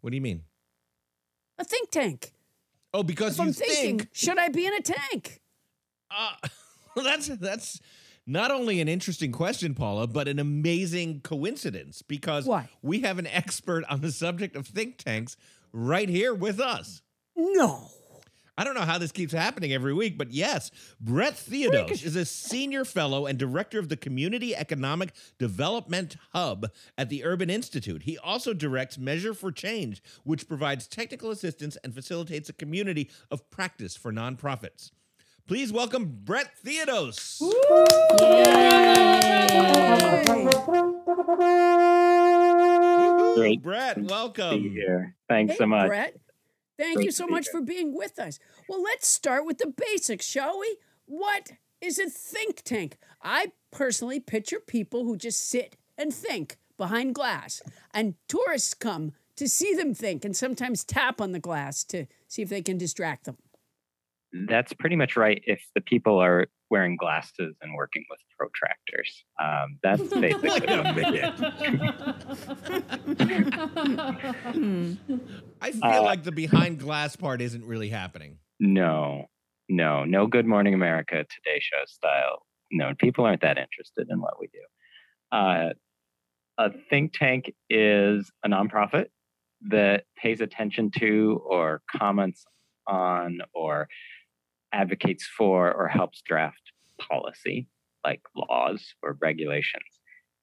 [0.02, 0.44] What do you mean?
[1.58, 2.34] A think tank.
[2.94, 5.42] Oh, because If you I'm thinking, think should I be in a tank?
[6.10, 6.32] Uh,
[7.04, 7.80] that's that's
[8.26, 12.70] not only an interesting question, Paula, but an amazing coincidence because Why?
[12.82, 15.36] we have an expert on the subject of think tanks
[15.72, 17.02] right here with us.
[17.36, 17.90] No.
[18.58, 22.24] I don't know how this keeps happening every week, but yes, Brett Theodos is a
[22.24, 28.04] senior fellow and director of the Community Economic Development Hub at the Urban Institute.
[28.04, 33.50] He also directs Measure for Change, which provides technical assistance and facilitates a community of
[33.50, 34.92] practice for nonprofits.
[35.48, 37.42] Please welcome Brett Theodos.
[43.36, 43.62] Great.
[43.62, 44.62] Brett, be welcome.
[44.62, 45.16] here.
[45.30, 45.88] Thanks Hey, so much.
[45.88, 46.16] Brett.
[46.78, 47.60] Thank Great you so much here.
[47.60, 48.40] for being with us.
[48.68, 50.78] Well, let's start with the basics, shall we?
[51.06, 52.98] What is a think tank?
[53.22, 57.62] I personally picture people who just sit and think behind glass,
[57.94, 62.42] and tourists come to see them think and sometimes tap on the glass to see
[62.42, 63.38] if they can distract them.
[64.48, 65.42] That's pretty much right.
[65.46, 71.12] If the people are wearing glasses and working with protractors, um, that's basically what they
[71.12, 71.22] do.
[75.62, 78.38] I feel Uh, like the behind glass part isn't really happening.
[78.60, 79.26] No,
[79.70, 80.28] no, no.
[80.28, 82.44] Good Morning America Today Show style.
[82.72, 85.38] No, people aren't that interested in what we do.
[85.38, 85.70] Uh,
[86.58, 89.06] a think tank is a nonprofit
[89.70, 92.46] that pays attention to or comments
[92.88, 93.88] on or
[94.74, 97.68] advocates for or helps draft policy
[98.06, 100.00] like laws or regulations.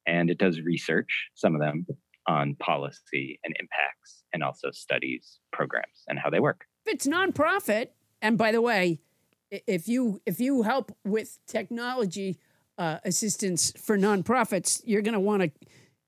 [0.06, 1.86] And it does research, some of them,
[2.26, 6.64] on policy and impacts, and also studies programs and how they work.
[6.86, 7.88] If it's nonprofit,
[8.20, 9.00] and by the way,
[9.50, 12.38] if you if you help with technology
[12.78, 15.50] uh, assistance for nonprofits, you're going to want to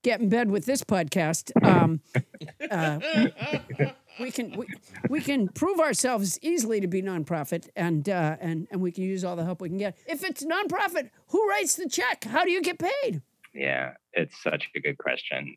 [0.03, 1.51] get in bed with this podcast.
[1.63, 2.01] Um,
[2.71, 2.99] uh,
[4.19, 4.65] we can we,
[5.09, 9.23] we can prove ourselves easily to be nonprofit, and uh, and and we can use
[9.23, 9.97] all the help we can get.
[10.05, 12.23] If it's nonprofit, who writes the check?
[12.25, 13.21] How do you get paid?
[13.53, 15.55] Yeah, it's such a good question.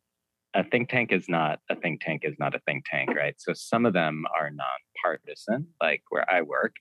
[0.55, 3.35] A think tank is not a think tank is not a think tank, right?
[3.39, 6.75] So some of them are nonpartisan, like where I work,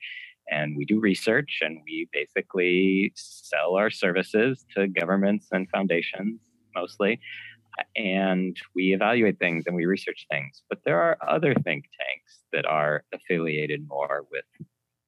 [0.50, 6.40] and we do research and we basically sell our services to governments and foundations
[6.74, 7.20] mostly.
[7.96, 10.62] And we evaluate things and we research things.
[10.68, 14.44] But there are other think tanks that are affiliated more with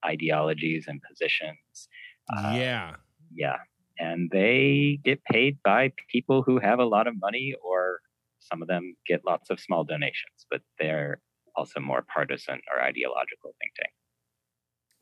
[0.04, 1.88] ideologies and positions.
[2.32, 2.96] Uh, yeah.
[3.34, 3.56] yeah.
[3.98, 8.00] And they get paid by people who have a lot of money, or
[8.40, 11.20] some of them get lots of small donations, but they're
[11.56, 13.92] also more partisan or ideological think tank.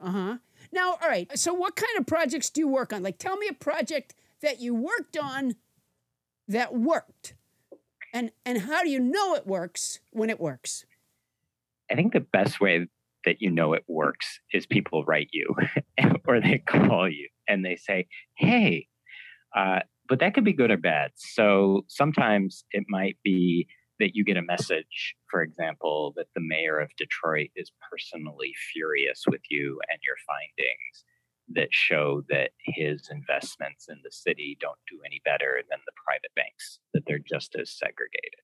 [0.00, 0.36] Uh huh.
[0.72, 1.28] Now, all right.
[1.38, 3.02] So, what kind of projects do you work on?
[3.02, 5.56] Like, tell me a project that you worked on
[6.46, 7.34] that worked,
[8.12, 10.84] and and how do you know it works when it works?
[11.90, 12.86] I think the best way
[13.24, 15.54] that you know it works is people write you
[16.26, 18.86] or they call you and they say, hey,
[19.56, 21.10] uh, but that could be good or bad.
[21.16, 23.66] So sometimes it might be
[23.98, 29.24] that you get a message, for example, that the mayor of Detroit is personally furious
[29.26, 31.04] with you and your findings
[31.54, 36.34] that show that his investments in the city don't do any better than the private
[36.36, 38.40] banks, that they're just as segregated.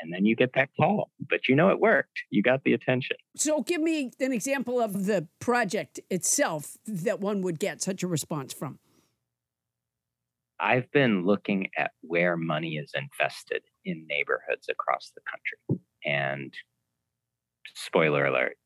[0.00, 2.24] And then you get that call but you know it worked.
[2.30, 3.16] You got the attention.
[3.36, 8.08] So give me an example of the project itself that one would get such a
[8.08, 8.78] response from.
[10.58, 15.82] I've been looking at where money is invested in neighborhoods across the country.
[16.04, 16.52] And
[17.74, 18.56] spoiler alert,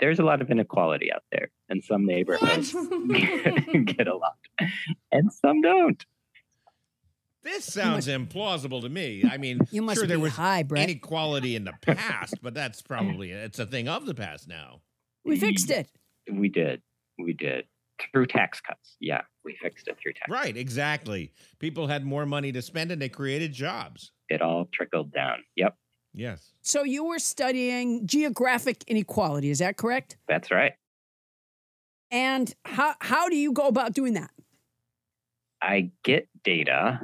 [0.00, 2.72] there's a lot of inequality out there, and some neighborhoods
[3.84, 4.36] get a lot,
[5.12, 6.04] and some don't.
[7.42, 9.22] This sounds implausible to me.
[9.30, 10.90] I mean, You must sure there be was high, Brett.
[10.90, 14.80] inequality in the past, but that's probably it's a thing of the past now.
[15.24, 15.88] We fixed it.
[16.32, 16.82] We did.
[17.18, 17.66] We did.
[18.12, 18.96] Through tax cuts.
[19.00, 20.28] Yeah, we fixed it through tax.
[20.28, 21.32] Right, exactly.
[21.60, 24.10] People had more money to spend and they created jobs.
[24.28, 25.38] It all trickled down.
[25.54, 25.76] Yep,
[26.16, 26.52] Yes.
[26.62, 30.16] So you were studying geographic inequality, is that correct?
[30.26, 30.72] that's right.
[32.10, 34.30] And how how do you go about doing that?
[35.60, 37.00] I get data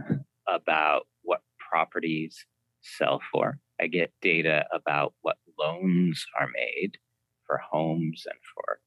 [0.48, 2.46] about what properties
[2.80, 3.58] sell for.
[3.80, 6.98] I get data about what loans are made
[7.46, 8.80] for homes and for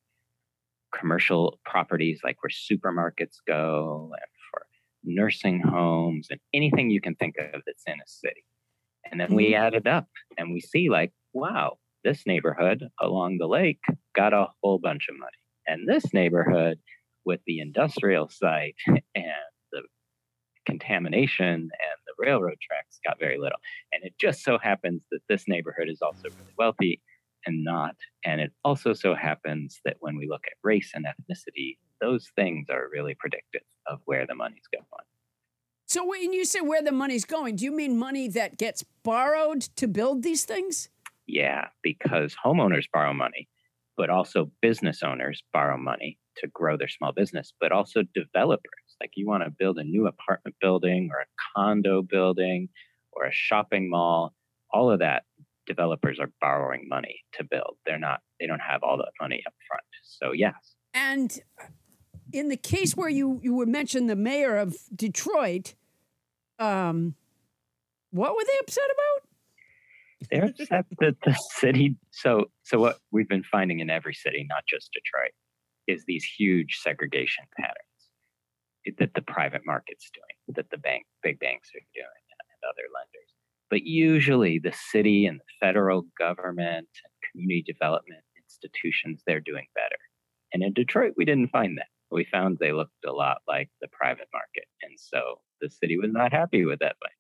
[0.98, 4.66] commercial properties, like where supermarkets go and for
[5.04, 8.46] nursing homes and anything you can think of that's in a city.
[9.10, 9.64] And then we mm-hmm.
[9.64, 13.82] add it up and we see, like, wow, this neighborhood along the lake
[14.16, 15.32] got a whole bunch of money.
[15.68, 16.80] And this neighborhood
[17.26, 19.02] with the industrial site and
[19.72, 19.82] the
[20.66, 21.70] contamination and
[22.06, 23.60] the railroad tracks got very little.
[23.92, 27.02] And it just so happens that this neighborhood is also really wealthy
[27.46, 27.96] and not.
[28.24, 32.68] And it also so happens that when we look at race and ethnicity, those things
[32.70, 34.86] are really predictive of where the money's going.
[35.88, 39.62] So when you say where the money's going, do you mean money that gets borrowed
[39.76, 40.90] to build these things?
[41.28, 43.48] Yeah, because homeowners borrow money,
[43.96, 48.72] but also business owners borrow money to grow their small business, but also developers.
[49.00, 51.26] Like you want to build a new apartment building or a
[51.56, 52.70] condo building
[53.12, 54.34] or a shopping mall,
[54.74, 55.24] all of that
[55.66, 57.78] developers are borrowing money to build.
[57.86, 59.84] They're not they don't have all that money up front.
[60.04, 60.76] So yes.
[60.94, 61.40] And
[62.32, 65.76] in the case where you you were mentioned the mayor of Detroit,
[66.60, 67.16] um,
[68.12, 69.30] what were they upset about?
[70.32, 74.64] They're upset that the city so so what we've been finding in every city, not
[74.68, 75.32] just Detroit,
[75.88, 77.80] is these huge segregation patterns
[79.00, 83.34] that the private market's doing, that the bank big banks are doing and other lenders.
[83.70, 89.98] But usually the city and the federal government and community development institutions, they're doing better.
[90.54, 91.88] And in Detroit, we didn't find that.
[92.16, 94.64] We found they looked a lot like the private market.
[94.82, 96.96] And so the city was not happy with that.
[97.04, 97.12] Way.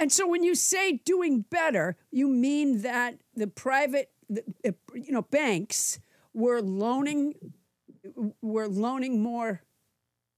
[0.00, 5.12] And so when you say doing better, you mean that the private, the, uh, you
[5.12, 6.00] know, banks
[6.34, 7.34] were loaning,
[8.42, 9.62] were loaning more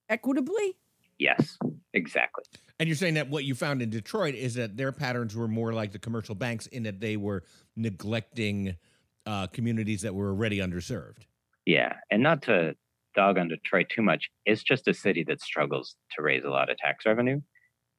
[0.09, 0.77] equitably.
[1.19, 1.59] Yes,
[1.95, 2.45] exactly.
[2.79, 5.73] And you're saying that what you found in Detroit is that their patterns were more
[5.73, 7.45] like the commercial banks in that they were
[7.77, 8.77] neglecting
[9.25, 11.27] uh, communities that were already underserved.
[11.65, 11.95] Yeah.
[12.11, 12.75] And not to
[13.15, 16.71] dog on Detroit too much, it's just a city that struggles to raise a lot
[16.71, 17.41] of tax revenue.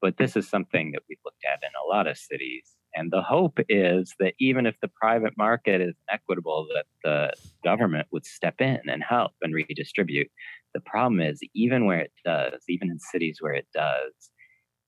[0.02, 2.76] But this is something that we've looked at in a lot of cities.
[2.96, 7.32] And the hope is that even if the private market is equitable, that the
[7.64, 10.28] government would step in and help and redistribute.
[10.74, 14.12] The problem is, even where it does, even in cities where it does,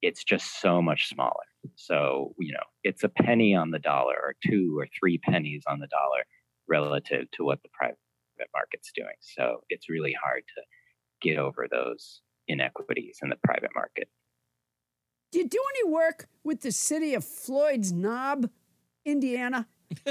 [0.02, 1.34] it's just so much smaller.
[1.76, 5.80] So, you know, it's a penny on the dollar or two or three pennies on
[5.80, 6.26] the dollar
[6.68, 7.98] relative to what the private
[8.54, 9.16] market's doing.
[9.20, 10.62] So it's really hard to
[11.22, 14.08] get over those inequities in the private market.
[15.32, 18.50] Do you do any work with the city of Floyd's Knob,
[19.06, 19.68] Indiana?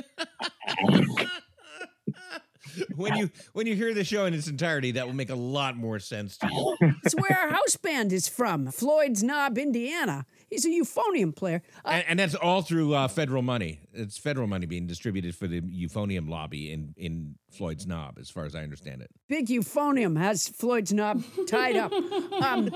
[2.96, 5.76] when you when you hear the show in its entirety, that will make a lot
[5.76, 6.76] more sense to you.
[7.04, 10.26] It's where our house band is from, Floyd's Knob, Indiana.
[10.54, 11.62] He's a euphonium player.
[11.84, 13.80] Uh, and, and that's all through uh, federal money.
[13.92, 18.44] It's federal money being distributed for the euphonium lobby in in Floyd's Knob, as far
[18.44, 19.10] as I understand it.
[19.28, 21.92] big euphonium has Floyd's Knob tied up.
[22.44, 22.70] Um,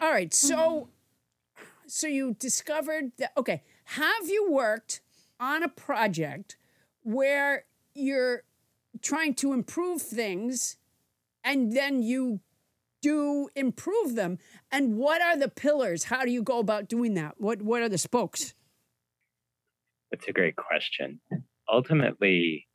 [0.00, 0.88] all right, so
[1.86, 3.32] so you discovered that.
[3.36, 5.00] Okay, have you worked
[5.40, 6.56] on a project
[7.02, 7.64] where
[7.94, 8.42] you're
[9.02, 10.76] trying to improve things,
[11.42, 12.40] and then you
[13.02, 14.38] do improve them?
[14.70, 16.04] And what are the pillars?
[16.04, 17.34] How do you go about doing that?
[17.38, 18.54] What what are the spokes?
[20.10, 21.20] That's a great question.
[21.72, 22.66] Ultimately,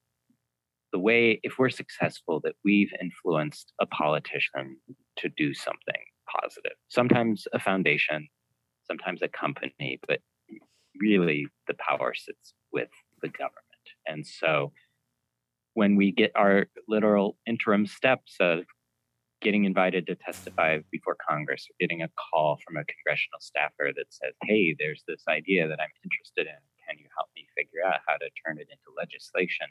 [0.92, 4.78] the way, if we're successful, that we've influenced a politician
[5.18, 8.28] to do something positive, sometimes a foundation,
[8.86, 10.20] sometimes a company, but
[11.00, 12.90] really the power sits with
[13.22, 13.56] the government.
[14.06, 14.74] And so
[15.74, 18.66] when we get our literal interim steps of
[19.42, 24.06] getting invited to testify before Congress, or getting a call from a congressional staffer that
[24.10, 26.62] says, hey, there's this idea that I'm interested in.
[26.88, 29.68] can you help me figure out how to turn it into legislation?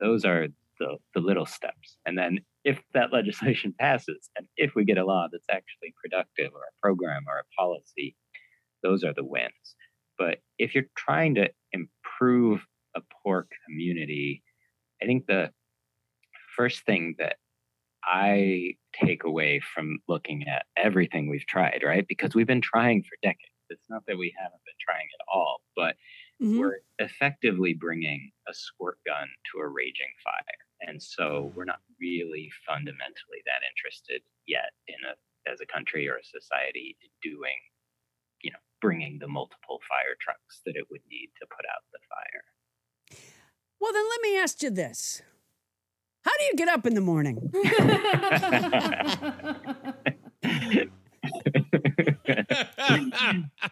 [0.00, 1.96] Those are the, the little steps.
[2.06, 6.52] And then if that legislation passes and if we get a law that's actually productive
[6.52, 8.16] or a program or a policy,
[8.82, 9.76] those are the wins.
[10.18, 12.64] But if you're trying to improve
[12.94, 14.42] a poor community,
[15.02, 15.50] I think the
[16.56, 17.36] first thing that
[18.06, 22.06] I take away from looking at everything we've tried, right?
[22.06, 23.50] Because we've been trying for decades.
[23.70, 25.96] It's not that we haven't been trying at all, but
[26.40, 26.60] Mhm.
[26.60, 30.60] we're effectively bringing a squirt gun to a raging fire.
[30.82, 35.14] And so we're not really fundamentally that interested yet in a
[35.50, 37.58] as a country or a society in doing,
[38.42, 41.98] you know, bringing the multiple fire trucks that it would need to put out the
[42.08, 42.44] fire.
[43.80, 45.22] Well, then let me ask you this.
[46.24, 47.50] How do you get up in the morning?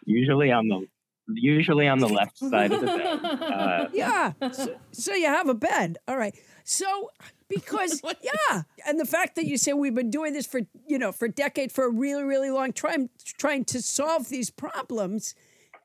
[0.05, 0.87] usually on the
[1.35, 3.25] usually on the left side of the bed.
[3.25, 4.33] Uh, Yeah.
[4.53, 5.99] So, so you have a bed.
[6.09, 6.35] All right.
[6.65, 7.11] So
[7.49, 11.13] because yeah, and the fact that you say we've been doing this for you know
[11.13, 15.35] for decades for a really really long time trying to solve these problems,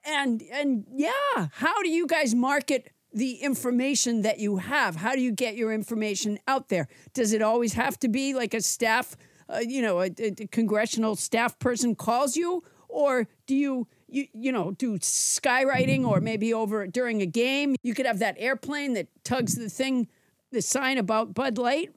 [0.05, 2.91] and and yeah, how do you guys market?
[3.13, 6.87] The information that you have, how do you get your information out there?
[7.13, 9.15] Does it always have to be like a staff,
[9.49, 14.51] uh, you know, a, a congressional staff person calls you, or do you you you
[14.51, 19.07] know do skywriting or maybe over during a game you could have that airplane that
[19.25, 20.07] tugs the thing
[20.53, 21.93] the sign about bud light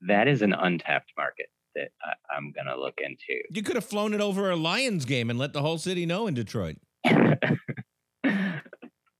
[0.00, 3.42] that is an untapped market that I, I'm going to look into.
[3.50, 6.26] You could have flown it over a Lions game and let the whole city know
[6.26, 6.76] in Detroit.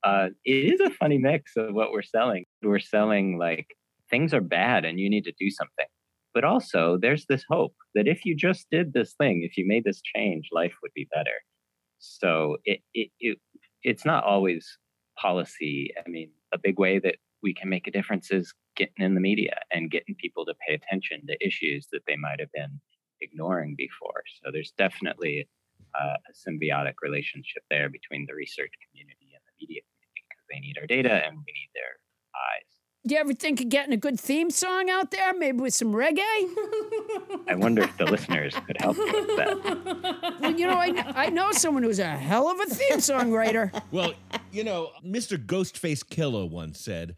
[0.03, 2.44] uh, it is a funny mix of what we're selling.
[2.62, 3.66] We're selling like
[4.09, 5.86] things are bad and you need to do something.
[6.32, 9.84] But also, there's this hope that if you just did this thing, if you made
[9.84, 11.34] this change, life would be better.
[11.98, 13.38] So it, it, it
[13.82, 14.78] it's not always
[15.18, 15.92] policy.
[15.98, 19.20] I mean, a big way that we can make a difference is getting in the
[19.20, 22.80] media and getting people to pay attention to issues that they might have been
[23.20, 24.22] ignoring before.
[24.42, 25.48] So there's definitely
[26.01, 29.82] uh, a symbiotic relationship there between the research community and the media
[30.53, 31.98] they need our data and we need their
[32.34, 32.66] eyes.
[33.07, 35.92] do you ever think of getting a good theme song out there maybe with some
[35.92, 36.20] reggae
[37.48, 40.36] I wonder if the listeners could help me with that.
[40.40, 43.72] well you know I, I know someone who's a hell of a theme song writer
[43.90, 44.14] Well,
[44.53, 45.36] you know, Mr.
[45.38, 47.16] Ghostface Killah once said,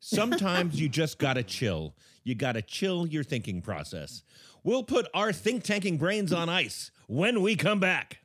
[0.00, 1.94] sometimes you just gotta chill.
[2.22, 4.22] You gotta chill your thinking process.
[4.62, 8.18] We'll put our think tanking brains on ice when we come back.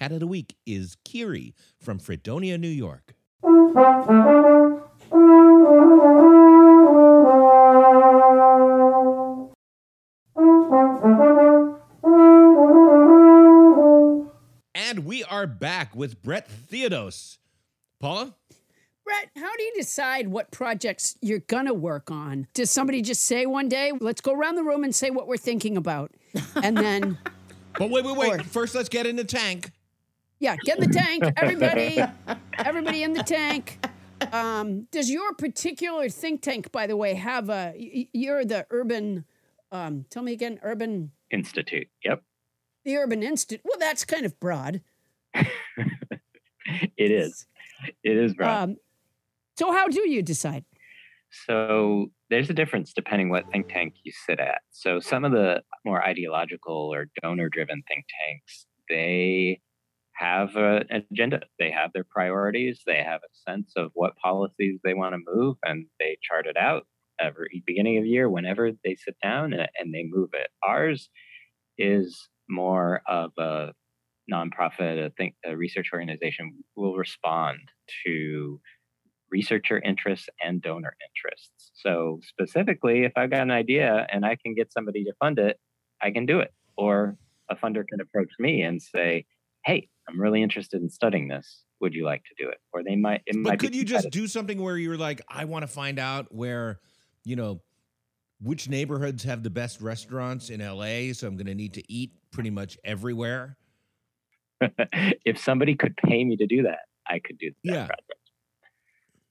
[0.00, 3.14] Cat of the week is Kiri from Fredonia, New York.
[14.74, 17.36] And we are back with Brett Theodos.
[18.00, 18.34] Paula?
[19.04, 22.46] Brett, how do you decide what projects you're gonna work on?
[22.54, 25.36] Does somebody just say one day, let's go around the room and say what we're
[25.36, 26.12] thinking about?
[26.62, 27.18] And then,
[27.78, 28.40] But wait, wait, wait.
[28.40, 29.70] Or- First, let's get in the tank.
[30.40, 32.02] Yeah, get in the tank, everybody,
[32.58, 33.86] everybody in the tank.
[34.32, 37.74] Um, does your particular think tank, by the way, have a?
[38.12, 39.24] you're the urban,
[39.70, 41.88] um, tell me again, urban, Institute.
[42.04, 42.22] Yep,
[42.84, 43.60] the urban institute.
[43.64, 44.80] Well, that's kind of broad.
[45.34, 45.50] it
[46.98, 47.46] is.
[48.02, 48.70] It is, Rob.
[48.70, 48.76] Um,
[49.58, 50.64] so how do you decide?
[51.46, 54.62] So there's a difference depending what think tank you sit at.
[54.70, 59.60] So some of the more ideological or donor driven think tanks, they
[60.20, 61.40] have an agenda.
[61.58, 62.82] They have their priorities.
[62.86, 66.56] They have a sense of what policies they want to move and they chart it
[66.58, 66.86] out
[67.18, 70.48] every beginning of year whenever they sit down and, and they move it.
[70.62, 71.08] Ours
[71.78, 73.72] is more of a
[74.30, 77.58] nonprofit, a think a research organization will respond
[78.06, 78.60] to
[79.30, 81.70] researcher interests and donor interests.
[81.74, 85.56] So specifically, if I've got an idea and I can get somebody to fund it,
[86.02, 86.52] I can do it.
[86.76, 87.16] Or
[87.50, 89.24] a funder can approach me and say,
[89.64, 91.62] "Hey, I'm really interested in studying this.
[91.80, 93.22] Would you like to do it?" Or they might.
[93.26, 95.66] It But might be could you just do something where you're like, I want to
[95.68, 96.80] find out where,
[97.24, 97.60] you know,
[98.40, 101.12] which neighborhoods have the best restaurants in LA?
[101.12, 103.56] So I'm going to need to eat pretty much everywhere.
[105.24, 107.86] if somebody could pay me to do that, I could do that Yeah.
[107.86, 108.04] project.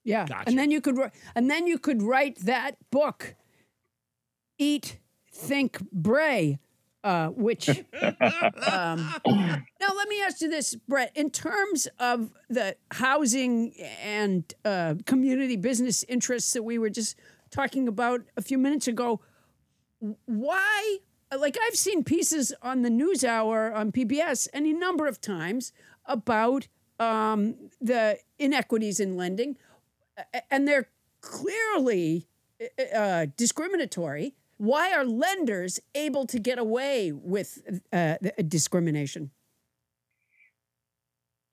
[0.04, 0.44] Yeah, Gotcha.
[0.48, 0.98] and then you could
[1.36, 3.36] and then you could write that book,
[4.58, 4.98] Eat,
[5.32, 6.58] Think, Bray,
[7.04, 7.70] uh, which.
[8.02, 11.12] um, now let me ask you this, Brett.
[11.16, 17.16] In terms of the housing and uh, community business interests that we were just
[17.52, 19.22] talking about a few minutes ago,
[20.26, 20.98] why
[21.38, 25.72] like I've seen pieces on the News Hour on PBS any number of times
[26.06, 26.68] about
[27.00, 29.58] um, the inequities in lending,
[30.50, 30.90] and they're
[31.22, 32.28] clearly
[32.94, 34.36] uh, discriminatory.
[34.60, 37.60] Why are lenders able to get away with
[37.94, 39.32] uh, discrimination?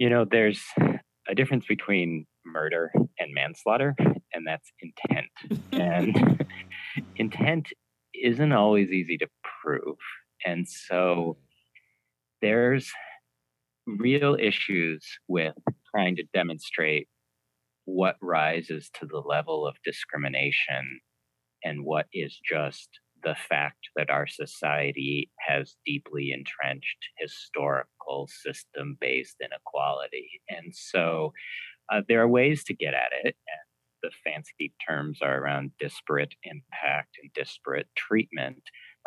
[0.01, 0.61] You know, there's
[1.29, 2.91] a difference between murder
[3.21, 3.95] and manslaughter,
[4.35, 5.63] and that's intent.
[5.73, 6.45] and
[7.17, 7.69] intent
[8.13, 9.29] isn't always easy to
[9.63, 9.99] prove.
[10.45, 11.37] And so
[12.43, 12.91] there's
[13.87, 15.55] real issues with
[15.95, 17.07] trying to demonstrate
[17.85, 20.99] what rises to the level of discrimination
[21.67, 22.89] and what is just
[23.25, 30.29] the fact that our society has deeply entrenched historical system based inequality.
[30.49, 31.33] And so
[31.93, 33.35] uh, there are ways to get at it.
[33.49, 33.67] And
[34.03, 38.63] the fancy terms are around disparate impact and disparate treatment.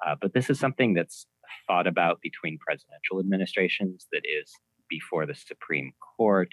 [0.06, 1.26] Uh, but this is something that's
[1.68, 4.52] thought about between presidential administrations that is
[4.90, 6.50] before the Supreme Court.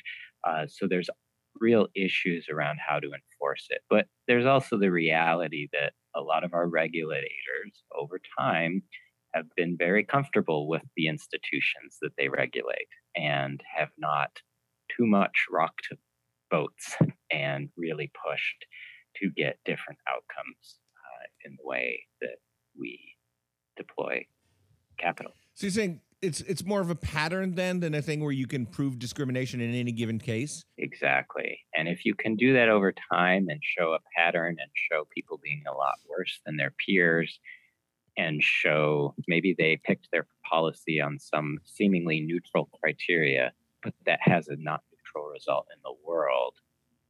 [0.47, 1.11] Uh, so there's
[1.61, 3.81] real issues around how to enforce it.
[3.89, 8.83] But there's also the reality that a lot of our regulators over time
[9.35, 14.31] have been very comfortable with the institutions that they regulate and have not
[14.97, 15.89] too much rocked
[16.51, 16.97] boats
[17.31, 18.67] and really pushed
[19.17, 22.37] to get different outcomes uh, in the way that
[22.79, 22.99] we
[23.77, 24.25] deploy
[24.99, 25.33] capital.
[25.55, 28.47] So you're saying it's it's more of a pattern then than a thing where you
[28.47, 30.65] can prove discrimination in any given case?
[30.79, 31.61] Exactly.
[31.77, 35.39] And if you can do that over time and show a pattern and show people
[35.43, 37.39] being a lot worse than their peers
[38.17, 43.53] and show maybe they picked their policy on some seemingly neutral criteria,
[43.83, 46.55] but that has a not neutral result in the world,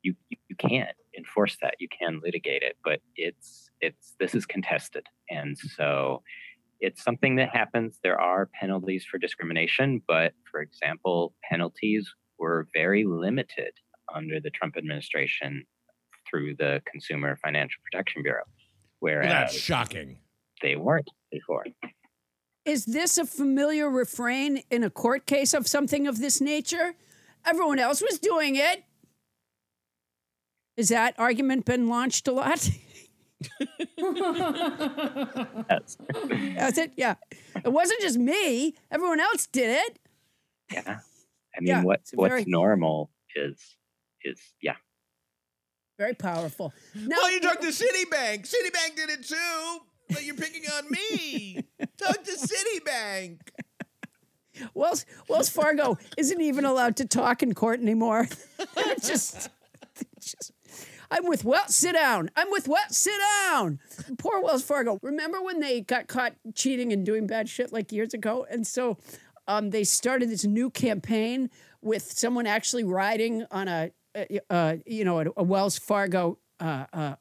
[0.03, 1.75] you, you, you can't enforce that.
[1.79, 5.07] You can litigate it, but it's it's this is contested.
[5.29, 6.23] And so
[6.81, 7.99] it's something that happens.
[8.03, 13.73] There are penalties for discrimination, but for example, penalties were very limited
[14.15, 15.65] under the Trump administration
[16.29, 18.43] through the Consumer Financial Protection Bureau,
[19.01, 20.19] Well, that's shocking.
[20.63, 21.65] they weren't before.
[22.65, 26.95] Is this a familiar refrain in a court case of something of this nature?
[27.45, 28.83] Everyone else was doing it.
[30.77, 32.69] Has that argument been launched a lot?
[33.99, 35.97] Yes.
[36.57, 36.93] That's it.
[36.97, 37.15] Yeah.
[37.65, 38.75] It wasn't just me.
[38.91, 39.99] Everyone else did it.
[40.73, 40.99] yeah.
[41.57, 43.59] I mean, Yeah, what what's very- normal is
[44.25, 44.77] is yeah.
[45.99, 46.75] Very powerful.
[46.95, 48.43] Now, well, you talk to Citibank.
[48.43, 49.79] Citibank did it too.
[50.11, 51.65] But you're picking on me.
[51.97, 53.39] talk to Citibank.
[54.75, 58.29] Wells, Wells Fargo isn't even allowed to talk in court anymore.
[59.03, 59.49] just,
[60.21, 60.53] just,
[61.11, 61.75] I'm with Wells.
[61.75, 62.31] Sit down.
[62.37, 62.97] I'm with Wells.
[62.97, 63.81] Sit down.
[64.19, 64.99] Poor Wells Fargo.
[65.03, 68.47] Remember when they got caught cheating and doing bad shit like years ago?
[68.51, 68.99] And so,
[69.49, 71.51] um, they started this new campaign
[71.81, 73.91] with someone actually riding on a,
[74.87, 77.15] you know, a, a Wells Fargo uh, uh,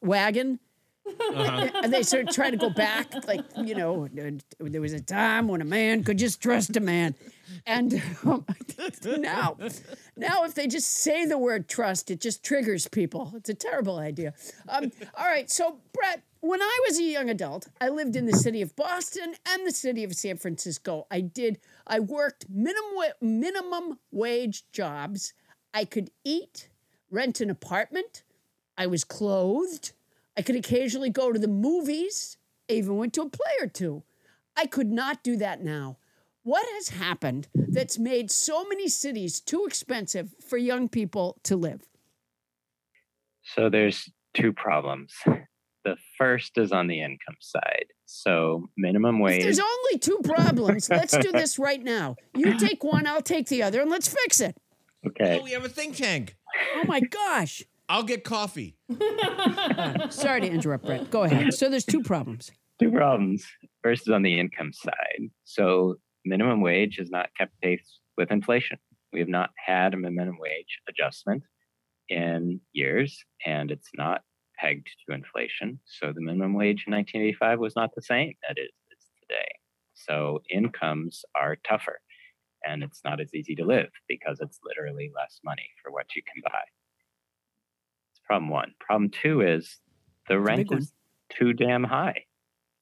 [1.06, 1.70] wagon.
[1.84, 4.08] and they started trying to go back, like you know,
[4.58, 7.14] there was a time when a man could just trust a man,
[7.66, 8.44] and um,
[9.18, 9.56] now,
[10.16, 13.32] now if they just say the word trust, it just triggers people.
[13.36, 14.34] It's a terrible idea.
[14.68, 18.32] Um, all right, so Brett, when I was a young adult, I lived in the
[18.32, 21.06] city of Boston and the city of San Francisco.
[21.10, 21.58] I did.
[21.86, 25.32] I worked minimum minimum wage jobs.
[25.74, 26.68] I could eat,
[27.10, 28.22] rent an apartment.
[28.78, 29.92] I was clothed.
[30.36, 32.36] I could occasionally go to the movies.
[32.70, 34.02] I even went to a play or two.
[34.56, 35.98] I could not do that now.
[36.42, 41.82] What has happened that's made so many cities too expensive for young people to live?
[43.42, 45.12] So there's two problems.
[45.84, 47.86] The first is on the income side.
[48.06, 49.42] So minimum If wage.
[49.42, 52.16] there's only two problems, let's do this right now.
[52.34, 54.56] You take one, I'll take the other, and let's fix it.
[55.06, 55.38] okay.
[55.40, 56.36] Oh, we have a think tank.
[56.76, 57.62] Oh my gosh.
[57.88, 58.76] I'll get coffee.
[60.10, 61.10] Sorry to interrupt, Brett.
[61.10, 61.54] Go ahead.
[61.54, 62.50] So there's two problems.
[62.80, 63.46] two problems.
[63.82, 65.30] First is on the income side.
[65.44, 68.78] So minimum wage has not kept pace with inflation.
[69.12, 71.44] We have not had a minimum wage adjustment
[72.08, 74.22] in years, and it's not
[74.58, 75.80] pegged to inflation.
[75.84, 79.48] So the minimum wage in 1985 was not the same that it is today.
[79.94, 82.00] So incomes are tougher,
[82.66, 86.22] and it's not as easy to live because it's literally less money for what you
[86.22, 86.62] can buy.
[88.26, 88.72] Problem one.
[88.80, 89.78] Problem two is
[90.28, 90.92] the rent is
[91.30, 92.24] too damn high.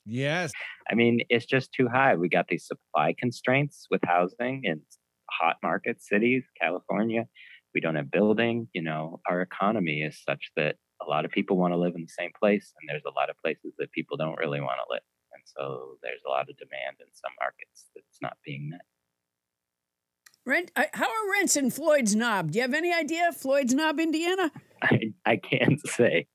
[0.07, 0.53] Yes.
[0.91, 2.15] I mean, it's just too high.
[2.15, 4.83] We got these supply constraints with housing in
[5.31, 7.27] hot market cities, California.
[7.75, 8.69] We don't have building.
[8.73, 12.03] You know, our economy is such that a lot of people want to live in
[12.03, 14.93] the same place, and there's a lot of places that people don't really want to
[14.93, 15.03] live.
[15.33, 18.83] And so there's a lot of demand in some markets that's not being met.
[20.47, 22.53] Rent, how are rents in Floyd's Knob?
[22.53, 23.33] Do you have any idea?
[23.33, 24.53] Floyd's Knob, Indiana?
[24.85, 26.27] I, I can't say.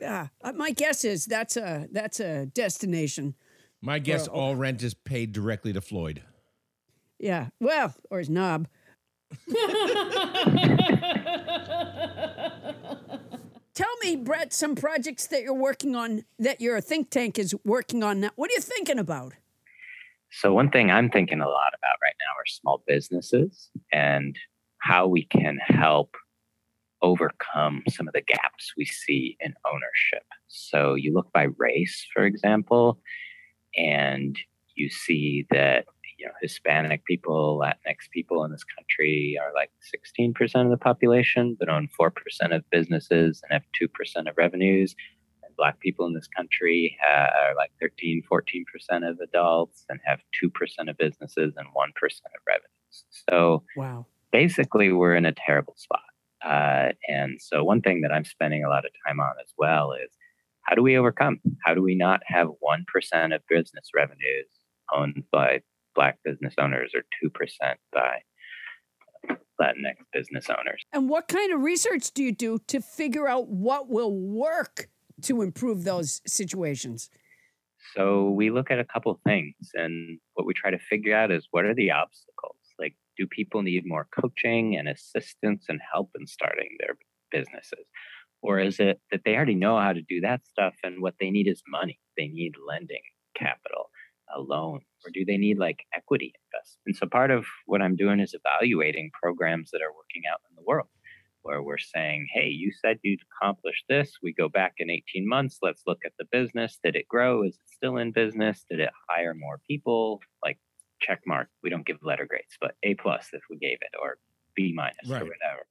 [0.00, 3.34] Yeah, uh, my guess is that's a that's a destination.
[3.80, 6.22] My guess, Well- all rent is paid directly to Floyd.
[7.18, 8.68] Yeah, well, or his knob.
[13.74, 18.02] Tell me, Brett, some projects that you're working on that your think tank is working
[18.02, 18.30] on now.
[18.34, 19.34] What are you thinking about?
[20.30, 24.36] So, one thing I'm thinking a lot about right now are small businesses and
[24.78, 26.16] how we can help
[27.02, 30.24] overcome some of the gaps we see in ownership.
[30.48, 33.00] So, you look by race, for example,
[33.76, 34.36] and
[34.74, 35.86] you see that
[36.18, 41.56] you know Hispanic people, Latinx people in this country are like 16% of the population,
[41.58, 42.10] but own 4%
[42.54, 44.94] of businesses and have 2% of revenues.
[45.44, 50.50] And Black people in this country are like 13, 14% of adults and have 2%
[50.90, 53.04] of businesses and 1% of revenues.
[53.30, 54.06] So Wow.
[54.32, 56.00] basically, we're in a terrible spot.
[56.44, 59.92] Uh, and so, one thing that I'm spending a lot of time on as well
[59.92, 60.10] is
[60.62, 61.40] how do we overcome?
[61.64, 64.46] How do we not have 1% of business revenues
[64.94, 65.62] owned by
[65.94, 67.30] Black business owners or 2%
[67.92, 68.18] by
[69.60, 70.82] Latinx business owners?
[70.92, 74.88] And what kind of research do you do to figure out what will work
[75.22, 77.10] to improve those situations?
[77.96, 81.48] So we look at a couple things, and what we try to figure out is
[81.50, 82.57] what are the obstacles?
[83.18, 86.96] Do people need more coaching and assistance and help in starting their
[87.30, 87.86] businesses?
[88.40, 91.30] Or is it that they already know how to do that stuff and what they
[91.30, 91.98] need is money?
[92.16, 93.02] They need lending
[93.34, 93.90] capital,
[94.34, 96.82] a loan, or do they need like equity investment?
[96.86, 100.54] And so part of what I'm doing is evaluating programs that are working out in
[100.54, 100.88] the world
[101.42, 104.18] where we're saying, hey, you said you'd accomplish this.
[104.22, 105.58] We go back in 18 months.
[105.62, 106.78] Let's look at the business.
[106.84, 107.42] Did it grow?
[107.42, 108.64] Is it still in business?
[108.68, 110.20] Did it hire more people?
[110.42, 110.58] Like
[111.00, 111.48] check mark.
[111.62, 114.18] We don't give letter grades, but A plus if we gave it, or
[114.54, 115.22] B minus Right.
[115.22, 115.66] or whatever.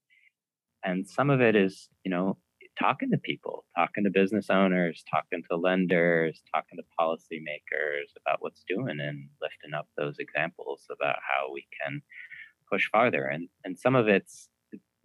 [0.84, 2.38] And some of it is, you know,
[2.80, 8.64] talking to people, talking to business owners, talking to lenders, talking to policymakers about what's
[8.68, 12.02] doing and lifting up those examples about how we can
[12.70, 13.26] push farther.
[13.26, 14.50] And and some of it's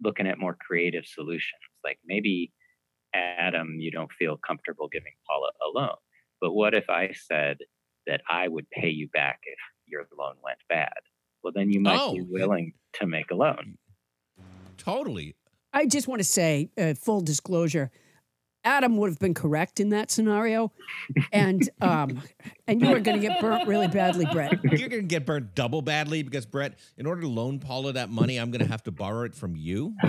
[0.03, 1.61] looking at more creative solutions.
[1.83, 2.51] Like maybe
[3.13, 5.95] Adam, you don't feel comfortable giving Paula a loan.
[6.41, 7.59] But what if I said
[8.07, 9.57] that I would pay you back if
[9.87, 10.93] your loan went bad?
[11.43, 12.25] Well, then you might be Oh.
[12.29, 13.77] willing to make a loan.
[14.77, 15.35] Totally.
[15.73, 17.91] I just want to say, uh, full disclosure,
[18.65, 20.71] Adam would have been correct in that scenario,
[21.33, 22.21] and um,
[22.65, 24.53] and you are going to get burnt really badly, Brett.
[24.63, 28.09] You're going to get burnt double badly because, Brett, in order to loan Paula that
[28.09, 29.95] money, I'm going to have to borrow it from you.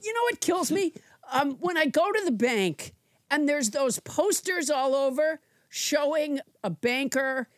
[0.00, 0.92] You know what kills me?
[1.32, 2.94] Um, when I go to the bank
[3.30, 7.48] and there's those posters all over showing a banker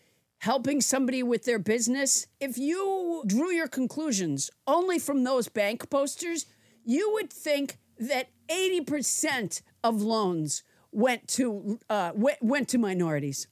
[0.41, 2.27] helping somebody with their business.
[2.41, 6.47] If you drew your conclusions only from those bank posters,
[6.85, 10.63] you would think that 80% of loans
[10.93, 13.47] went to uh, went, went to minorities.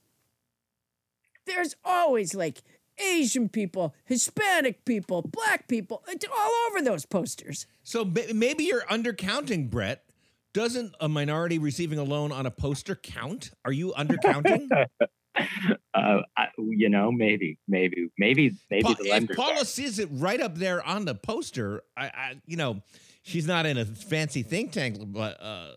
[1.45, 2.61] There's always like
[2.99, 7.65] Asian people, Hispanic people, black people, it's all over those posters.
[7.83, 10.03] So maybe you're undercounting, Brett.
[10.51, 13.51] Doesn't a minority receiving a loan on a poster count?
[13.63, 14.67] Are you undercounting?
[15.93, 19.35] uh, I, you know, maybe, maybe, maybe, maybe Pa- the if.
[19.35, 19.65] Paula are.
[19.65, 22.81] sees it right up there on the poster, I, I you know,
[23.23, 25.71] she's not in a fancy think tank, but uh,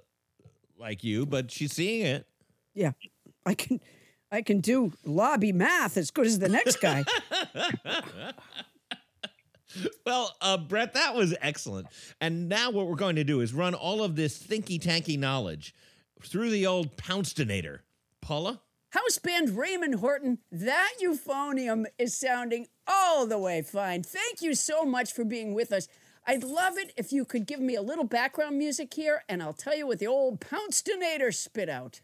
[0.79, 2.27] like you, but she's seeing it.
[2.75, 2.93] Yeah,
[3.45, 3.81] I can,
[4.31, 7.05] I can do lobby math as good as the next guy.
[10.05, 11.87] Well, uh, Brett, that was excellent.
[12.21, 15.75] And now what we're going to do is run all of this thinky tanky knowledge
[16.23, 17.79] through the old Pouncedonator.
[18.21, 18.61] Paula?
[18.93, 24.03] House band Raymond Horton, that euphonium is sounding all the way fine.
[24.03, 25.89] Thank you so much for being with us.
[26.27, 29.55] I'd love it if you could give me a little background music here, and I'll
[29.55, 32.03] tell you what the old Pouncedonator spit out.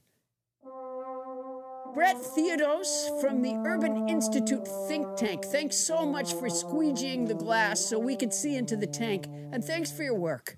[1.93, 5.45] Brett Theodos from the Urban Institute think tank.
[5.45, 9.63] Thanks so much for squeegeeing the glass so we could see into the tank, and
[9.63, 10.57] thanks for your work.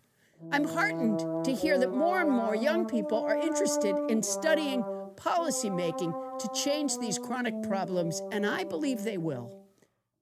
[0.53, 4.85] I'm heartened to hear that more and more young people are interested in studying
[5.21, 9.57] policymaking to change these chronic problems, and I believe they will.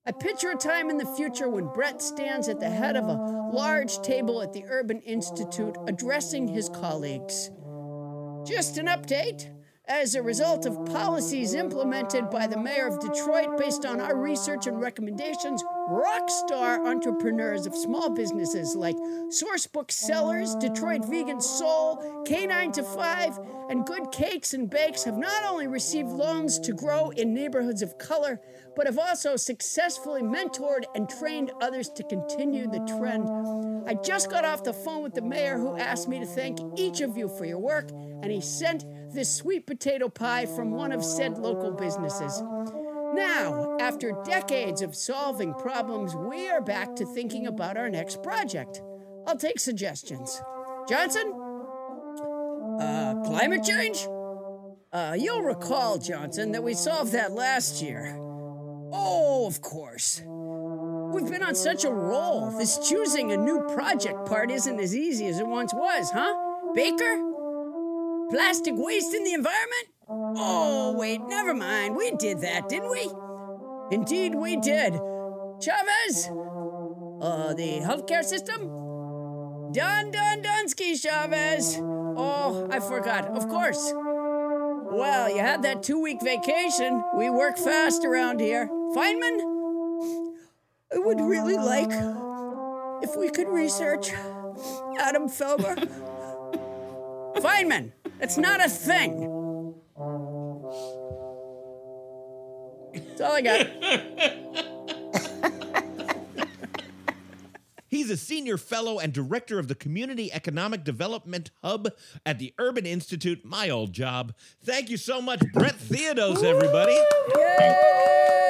[0.05, 3.51] I picture a time in the future when Brett stands at the head of a
[3.53, 7.51] large table at the Urban Institute addressing his colleagues.
[8.45, 9.49] Just an update.
[9.89, 14.67] As a result of policies implemented by the mayor of Detroit based on our research
[14.67, 18.95] and recommendations, rock star entrepreneurs of small businesses like
[19.31, 23.39] Source Booksellers, Detroit Vegan Soul, K9 to 5,
[23.71, 27.97] and Good Cakes and Bakes have not only received loans to grow in neighborhoods of
[27.97, 28.39] color,
[28.75, 33.27] but have also successfully mentored and trained others to continue the trend.
[33.87, 37.01] I just got off the phone with the mayor who asked me to thank each
[37.01, 37.89] of you for your work,
[38.21, 42.41] and he sent this sweet potato pie from one of said local businesses.
[43.13, 48.81] Now, after decades of solving problems, we are back to thinking about our next project.
[49.25, 50.41] I'll take suggestions.
[50.87, 51.33] Johnson?
[52.79, 54.07] Uh, climate change?
[54.91, 58.15] Uh, you'll recall, Johnson, that we solved that last year.
[58.91, 60.21] Oh, of course.
[60.25, 62.51] We've been on such a roll.
[62.51, 66.73] This choosing a new project part isn't as easy as it once was, huh?
[66.73, 67.29] Baker?
[68.29, 69.87] Plastic waste in the environment?
[70.07, 71.95] Oh, wait, never mind.
[71.95, 73.09] We did that, didn't we?
[73.91, 74.93] Indeed, we did.
[75.59, 76.29] Chavez?
[77.21, 78.67] Uh, the healthcare system?
[79.71, 81.77] Don Don Dunsky, Chavez.
[81.81, 83.27] Oh, I forgot.
[83.27, 83.91] Of course.
[83.93, 87.03] Well, you had that two week vacation.
[87.15, 88.67] We work fast around here.
[88.95, 89.39] Feynman?
[90.91, 91.91] I would really like
[93.03, 94.11] if we could research
[94.99, 95.89] Adam Felber.
[97.37, 99.75] Feynman, it's not a thing.
[102.93, 103.67] That's all I got.
[107.89, 111.89] He's a senior fellow and director of the Community Economic Development Hub
[112.23, 114.33] at the Urban Institute, my old job.
[114.63, 116.97] Thank you so much, Brett Theodos, everybody.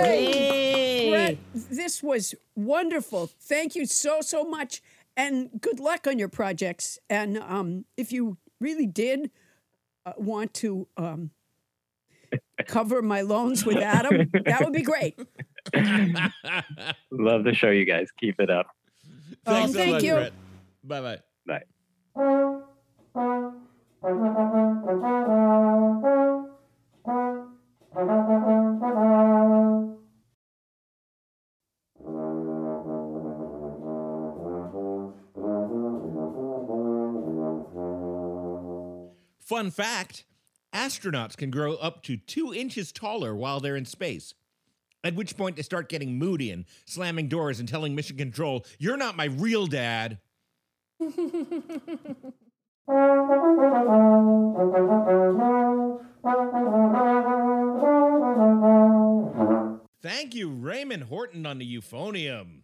[0.03, 1.09] Yay!
[1.09, 3.27] Brett, this was wonderful.
[3.27, 4.81] Thank you so, so much.
[5.15, 6.99] And good luck on your projects.
[7.09, 9.31] And um, if you really did
[10.05, 11.31] uh, want to um,
[12.67, 15.17] cover my loans with Adam, that would be great.
[17.11, 18.09] Love the show, you guys.
[18.19, 18.67] Keep it up.
[19.45, 20.13] Thanks so thank much, you.
[20.13, 20.33] Brett.
[20.83, 21.19] Bye bye.
[27.05, 27.45] Bye.
[39.59, 40.23] Fun fact
[40.73, 44.33] astronauts can grow up to two inches taller while they're in space.
[45.03, 48.95] At which point they start getting moody and slamming doors and telling Mission Control, You're
[48.95, 50.19] not my real dad.
[60.01, 62.61] Thank you, Raymond Horton on the euphonium.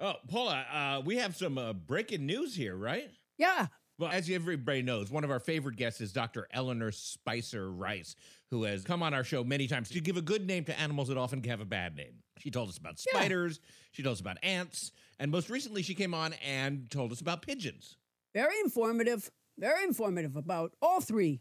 [0.00, 3.10] Oh, Paula, uh, we have some uh, breaking news here, right?
[3.36, 3.66] Yeah.
[3.98, 6.46] Well, as everybody knows, one of our favorite guests is Dr.
[6.50, 8.14] Eleanor Spicer Rice,
[8.50, 11.08] who has come on our show many times to give a good name to animals
[11.08, 12.22] that often have a bad name.
[12.38, 13.18] She told us about Yeah.
[13.20, 13.58] spiders,
[13.92, 17.40] she told us about ants, and most recently she came on and told us about
[17.40, 17.96] pigeons.
[18.34, 19.30] Very informative.
[19.58, 21.40] Very informative about all three.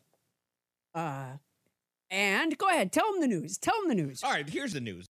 [0.94, 1.38] Uh,
[2.10, 3.58] and go ahead, tell them the news.
[3.58, 4.24] Tell them the news.
[4.24, 5.06] All right, here's the news.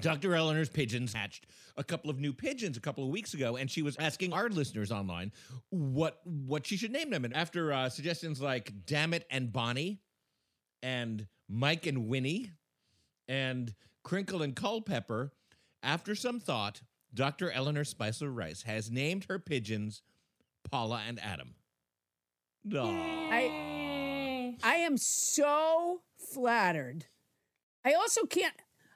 [0.00, 0.34] Dr.
[0.34, 1.46] Eleanor's pigeons hatched
[1.76, 4.48] a couple of new pigeons a couple of weeks ago, and she was asking our
[4.48, 5.32] listeners online
[5.70, 7.24] what what she should name them.
[7.24, 10.00] And after uh, suggestions like Dammit and Bonnie,
[10.82, 12.52] and Mike and Winnie,
[13.28, 15.32] and Crinkle and Culpepper,
[15.82, 16.82] after some thought,
[17.12, 17.50] Dr.
[17.50, 20.02] Eleanor Spicer Rice has named her pigeons
[20.70, 21.54] Paula and Adam.
[22.74, 23.30] Aw.
[23.30, 24.56] Yay.
[24.62, 27.06] I am so flattered.
[27.84, 28.54] I also can't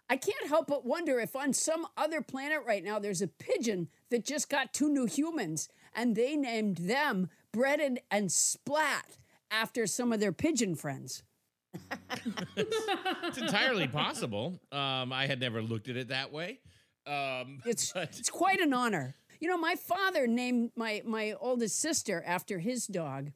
[0.09, 3.89] I can't help but wonder if on some other planet right now there's a pigeon
[4.11, 9.16] that just got two new humans and they named them Breaded and Splat
[9.51, 11.23] after some of their pigeon friends.
[12.57, 14.61] it's entirely possible.
[14.73, 16.61] Um, I had never looked at it that way.
[17.07, 19.16] Um, It's but- it's quite an honor.
[19.41, 23.31] You know, my father named my my oldest sister after his dog,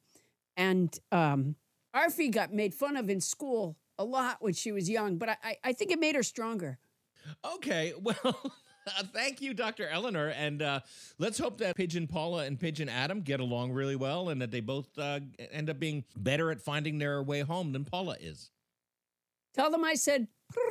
[0.57, 1.55] and um,
[1.95, 5.17] Arfie got made fun of in school a lot when she was young.
[5.17, 6.79] But I I, think it made her stronger.
[7.45, 8.53] Okay, well,
[9.13, 9.87] thank you, Dr.
[9.87, 10.79] Eleanor, and uh,
[11.19, 14.61] let's hope that Pigeon Paula and Pigeon Adam get along really well, and that they
[14.61, 15.19] both uh,
[15.51, 18.49] end up being better at finding their way home than Paula is.
[19.53, 20.27] Tell them I said.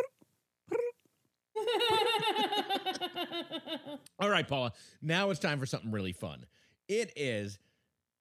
[4.20, 4.72] All right, Paula.
[5.02, 6.46] Now it's time for something really fun.
[6.88, 7.58] It is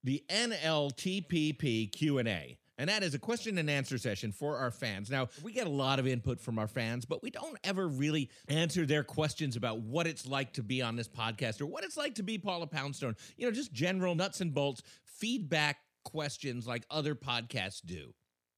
[0.03, 2.57] the NLTPP Q&A.
[2.77, 5.09] And that is a question and answer session for our fans.
[5.09, 8.29] Now, we get a lot of input from our fans, but we don't ever really
[8.47, 11.97] answer their questions about what it's like to be on this podcast or what it's
[11.97, 13.15] like to be Paula Poundstone.
[13.35, 18.13] You know, just general nuts and bolts feedback questions like other podcasts do.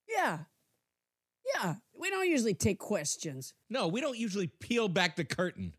[0.07, 0.39] Yeah.
[1.55, 3.53] Yeah, we don't usually take questions.
[3.69, 5.73] No, we don't usually peel back the curtain.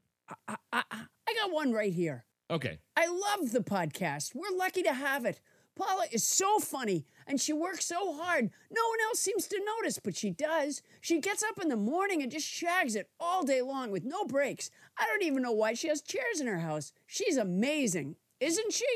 [0.48, 2.24] I, I, I got one right here.
[2.50, 2.80] Okay.
[2.96, 4.34] I love the podcast.
[4.34, 5.40] We're lucky to have it.
[5.80, 8.50] Paula is so funny and she works so hard.
[8.70, 10.82] No one else seems to notice, but she does.
[11.00, 14.24] She gets up in the morning and just shags it all day long with no
[14.24, 14.70] breaks.
[14.98, 16.92] I don't even know why she has chairs in her house.
[17.06, 18.86] She's amazing, isn't she?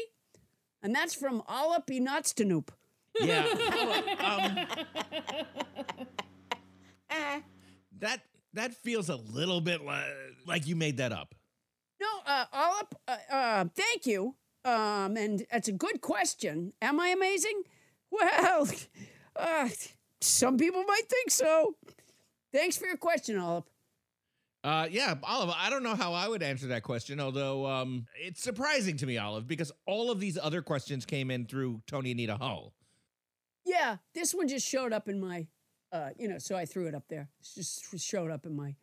[0.82, 2.68] And that's from Alla Pinatstanoop.
[3.18, 3.46] Yeah.
[7.08, 7.38] um,
[8.00, 8.20] that
[8.52, 11.34] that feels a little bit li- like you made that up.
[12.00, 14.34] No, uh, Alla, uh, uh, thank you.
[14.64, 16.72] Um, and that's a good question.
[16.80, 17.62] Am I amazing?
[18.10, 18.68] Well,
[19.36, 19.68] uh,
[20.20, 21.76] some people might think so.
[22.52, 23.64] Thanks for your question, Olive.
[24.62, 25.54] Uh, yeah, Olive.
[25.54, 29.18] I don't know how I would answer that question, although um, it's surprising to me,
[29.18, 32.72] Olive, because all of these other questions came in through Tony Anita Hull.
[33.66, 35.46] Yeah, this one just showed up in my,
[35.92, 37.28] uh, you know, so I threw it up there.
[37.40, 38.74] It just showed up in my,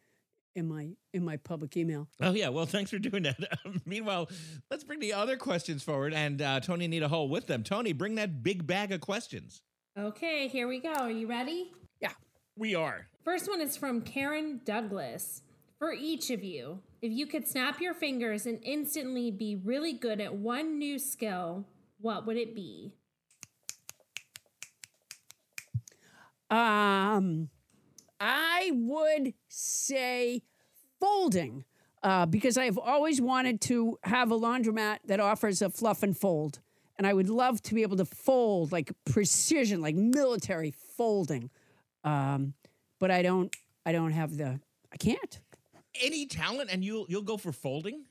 [0.56, 2.07] in my, in my public email.
[2.22, 3.38] Oh yeah, well, thanks for doing that.
[3.86, 4.30] Meanwhile,
[4.69, 7.64] let's bring the other questions forward, and uh, Tony need a hole with them.
[7.64, 9.61] Tony, bring that big bag of questions.
[9.98, 10.94] Okay, here we go.
[10.94, 11.72] Are you ready?
[11.99, 12.14] Yeah.
[12.56, 13.07] We are.
[13.23, 15.41] First one is from Karen Douglas.
[15.80, 20.22] For each of you, if you could snap your fingers and instantly be really good
[20.22, 21.65] at one new skill,
[21.99, 22.94] what would it be?
[26.52, 27.49] Um,
[28.22, 30.43] I would say
[30.99, 31.65] folding,
[32.03, 36.60] uh, because I've always wanted to have a laundromat that offers a fluff and fold,
[36.98, 41.49] and I would love to be able to fold like precision, like military folding.
[42.03, 42.53] Um,
[42.99, 43.53] but I don't.
[43.88, 44.60] I don't have the.
[44.93, 45.39] I can't.
[45.99, 48.06] Any talent, and you'll you'll go for folding.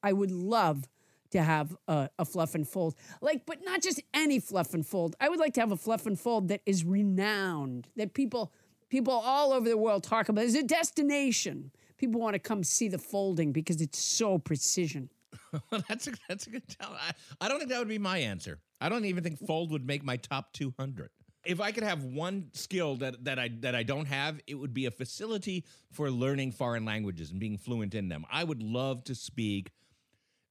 [0.00, 0.88] I would love
[1.32, 5.14] to have a, a, fluff and fold, like, but not just any fluff and fold.
[5.20, 8.52] I would like to have a fluff and fold that is renowned, that people
[8.90, 11.70] people all over the world talk about It's a destination.
[11.96, 15.08] People want to come see the folding because it's so precision.
[15.88, 17.00] that's a that's a good talent.
[17.00, 17.12] I,
[17.46, 18.58] I don't think that would be my answer.
[18.80, 21.10] I don't even think fold would make my top two hundred.
[21.44, 24.74] If I could have one skill that, that I that I don't have, it would
[24.74, 28.24] be a facility for learning foreign languages and being fluent in them.
[28.30, 29.70] I would love to speak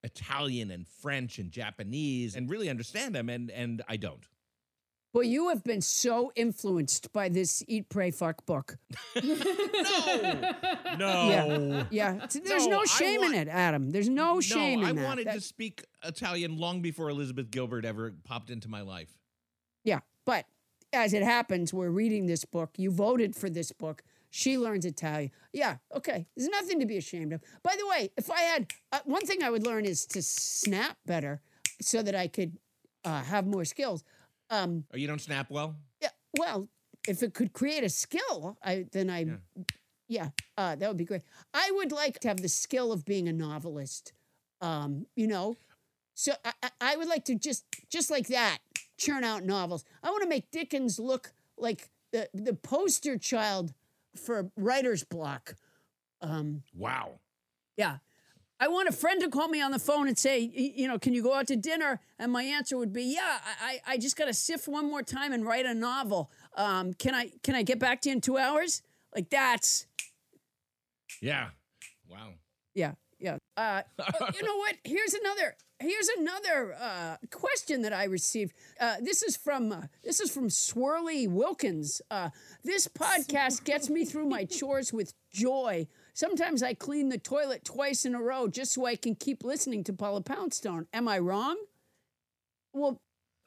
[0.04, 4.26] Italian and French and Japanese and really understand them, and and I don't.
[5.12, 8.78] Well, you have been so influenced by this Eat, Pray, Fuck book.
[9.16, 9.24] no,
[10.98, 12.28] no, yeah, yeah.
[12.44, 13.90] There's no, No, shame want- in it, Adam.
[13.90, 15.04] There's no shame no, I that.
[15.04, 19.10] wanted That- to speak Italian long before Elizabeth Gilbert ever popped into my life.
[19.84, 20.46] Yeah, but
[20.94, 22.72] as it happens, we're reading this book.
[22.78, 24.04] You voted for this book.
[24.30, 25.32] She learns Italian.
[25.54, 26.28] Yeah, okay.
[26.38, 27.42] There's nothing to be ashamed of.
[27.64, 30.98] By the way, if I had uh, one thing I would learn is to snap
[31.06, 31.42] better
[31.82, 32.58] so that I could
[33.04, 34.04] uh, have more skills.
[34.50, 35.76] Um, Oh, you don't snap well?
[36.02, 36.68] yeah, well,
[37.08, 39.26] if it could create a skill, I then I,
[40.08, 41.22] yeah, uh, that would be great.
[41.54, 44.14] I would like to have the skill of being a novelist.
[44.62, 45.58] Um, you know,
[46.16, 48.58] so I, I- I would like to just just like that
[48.98, 49.86] churn out novels.
[50.04, 53.74] I want to make Dickens look like the the poster child
[54.18, 55.56] for writer's block.
[56.22, 57.20] Um, Wow.
[57.78, 57.98] yeah.
[58.60, 61.14] I want a friend to call me on the phone and say, you know, can
[61.14, 62.02] you go out to dinner?
[62.18, 65.02] And my answer would be, yeah, I, I I just got to sift one more
[65.02, 66.30] time and write a novel.
[66.56, 68.82] Um, can I can I get back to you in two hours?
[69.16, 69.86] Like that's
[71.22, 71.50] Yeah.
[72.08, 72.34] Wow.
[72.74, 73.38] yeah yeah.
[73.58, 74.76] Uh, oh, you know what?
[74.84, 78.54] Here's another here's another uh, question that I received.
[78.80, 82.02] Uh, this is from uh, this is from Swirly Wilkins.
[82.10, 82.30] Uh,
[82.64, 85.88] this podcast gets me through my chores with joy.
[86.14, 89.84] Sometimes I clean the toilet twice in a row just so I can keep listening
[89.86, 90.88] to Paula Poundstone.
[90.94, 91.58] Am I wrong?
[92.74, 93.00] Well,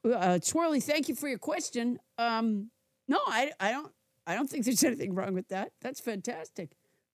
[0.04, 1.98] uh, Swirly, thank you for your question.
[2.18, 2.70] Um,
[3.08, 3.92] no, I, I don't
[4.26, 5.72] I don't think there's anything wrong with that.
[5.80, 6.72] That's fantastic.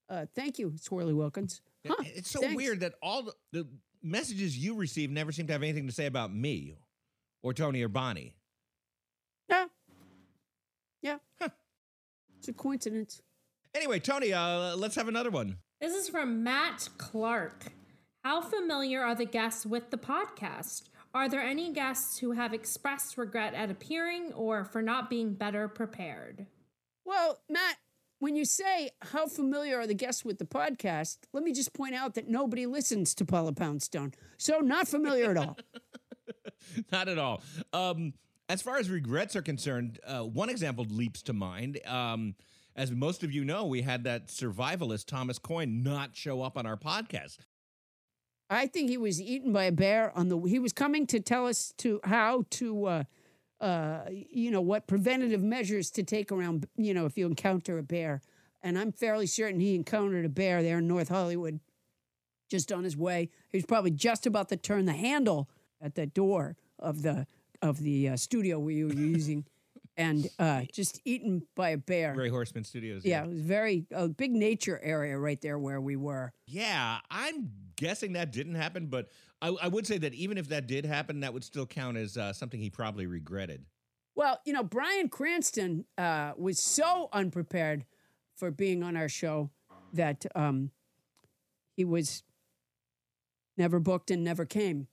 [0.08, 1.60] Uh, thank you, Swirly Wilkins.
[1.86, 2.56] Huh, it's so thanks.
[2.56, 3.66] weird that all the, the
[4.02, 6.78] messages you receive never seem to have anything to say about me
[7.42, 8.34] or Tony or Bonnie.
[9.48, 9.66] Yeah.
[11.02, 11.18] Yeah.
[12.38, 13.22] It's a coincidence.
[13.74, 15.58] Anyway, Tony, uh, let's have another one.
[15.80, 17.66] This is from Matt Clark.
[18.24, 20.88] How familiar are the guests with the podcast?
[21.14, 25.68] Are there any guests who have expressed regret at appearing or for not being better
[25.68, 26.46] prepared?
[27.04, 27.76] Well, Matt,
[28.18, 31.94] when you say how familiar are the guests with the podcast, let me just point
[31.94, 34.12] out that nobody listens to Paula Poundstone.
[34.36, 35.56] So not familiar at all.
[36.92, 37.40] Not at all.
[37.72, 38.12] Um,
[38.48, 41.80] as far as regrets are concerned, uh, one example leaps to mind.
[41.86, 42.34] Um,
[42.78, 46.64] as most of you know, we had that survivalist Thomas Coyne not show up on
[46.64, 47.38] our podcast.
[48.48, 51.46] I think he was eaten by a bear on the he was coming to tell
[51.46, 53.04] us to how to uh
[53.60, 57.82] uh, you know, what preventative measures to take around, you know, if you encounter a
[57.82, 58.20] bear.
[58.62, 61.60] And I'm fairly certain he encountered a bear there in North Hollywood,
[62.48, 63.30] just on his way.
[63.50, 65.48] He was probably just about to turn the handle
[65.80, 67.26] at the door of the
[67.60, 69.44] of the uh, studio we were using,
[69.98, 72.14] and uh, just eaten by a bear.
[72.14, 73.04] Gray Horseman Studios.
[73.04, 76.32] Yeah, it was very a big nature area right there where we were.
[76.46, 79.08] Yeah, I'm guessing that didn't happen, but
[79.42, 82.16] I, I would say that even if that did happen, that would still count as
[82.16, 83.66] uh, something he probably regretted.
[84.14, 87.84] Well, you know, Bryan Cranston uh, was so unprepared
[88.36, 89.50] for being on our show
[89.92, 90.70] that um,
[91.76, 92.22] he was
[93.56, 94.86] never booked and never came.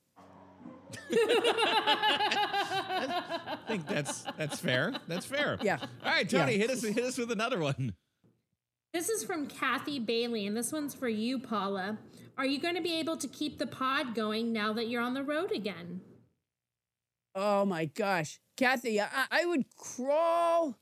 [3.09, 4.93] I think that's that's fair.
[5.07, 5.57] That's fair.
[5.61, 5.77] Yeah.
[6.03, 6.57] All right, Tony, Yeah.
[6.59, 7.93] hit us hit us with another one.
[8.93, 11.97] This is from Kathy Bailey, and this one's for you, Paula.
[12.37, 15.13] Are you going to be able to keep the pod going now that you're on
[15.13, 16.01] the road again?
[17.33, 20.77] Oh my gosh, Kathy, I, I would crawl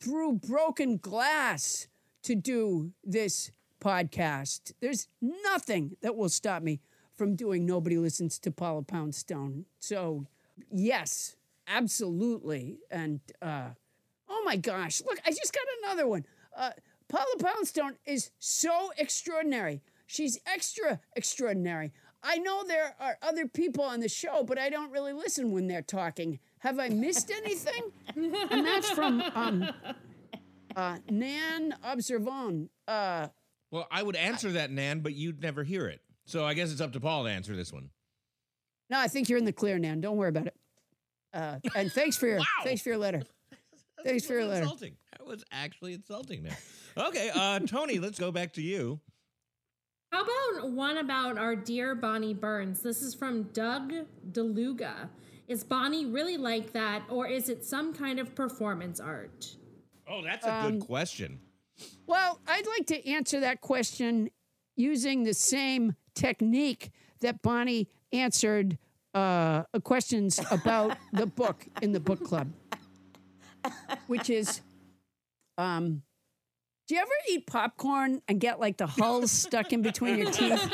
[0.00, 1.88] through broken glass
[2.24, 3.50] to do this
[3.82, 4.72] podcast.
[4.80, 6.80] There's nothing that will stop me
[7.16, 9.64] from doing Nobody Listens to Paula Poundstone.
[9.78, 10.26] So,
[10.70, 11.36] yes,
[11.70, 12.78] absolutely.
[12.90, 13.68] And uh,
[14.28, 16.26] oh my gosh, look, I just got another one.
[16.56, 16.70] Uh,
[17.08, 19.82] Paula Poundstone is so extraordinary.
[20.06, 21.92] She's extra extraordinary.
[22.22, 25.66] I know there are other people on the show, but I don't really listen when
[25.68, 26.38] they're talking.
[26.58, 27.82] Have I missed anything?
[28.16, 29.70] and that's from um,
[30.76, 32.68] uh, Nan Observon.
[32.86, 33.28] Uh,
[33.70, 36.00] Well, I would answer that, Nan, but you'd never hear it.
[36.26, 37.88] So I guess it's up to Paul to answer this one.
[38.90, 40.00] no, I think you're in the clear, Nan.
[40.02, 40.54] Don't worry about it.
[41.32, 42.44] Uh, and thanks for your Wow.
[42.64, 43.22] thanks for your letter.
[44.02, 44.62] Thanks for your letter.
[44.62, 44.96] Insulting.
[45.12, 46.56] That was actually insulting, man.
[46.96, 48.98] Okay, uh, Tony, let's go back to you.
[50.10, 52.80] How about one about our dear Bonnie Burns?
[52.80, 53.92] This is from Doug
[54.32, 55.10] DeLuga.
[55.48, 59.54] Is Bonnie really like that, or is it some kind of performance art?
[60.08, 61.38] Oh, that's a Um, good question.
[62.06, 64.30] Well, I'd like to answer that question
[64.76, 66.90] using the same technique
[67.20, 68.78] that Bonnie answered
[69.14, 72.52] uh, questions about the book in the book club,
[74.06, 74.60] which is
[75.58, 76.02] um,
[76.88, 80.72] do you ever eat popcorn and get like the hulls stuck in between your teeth?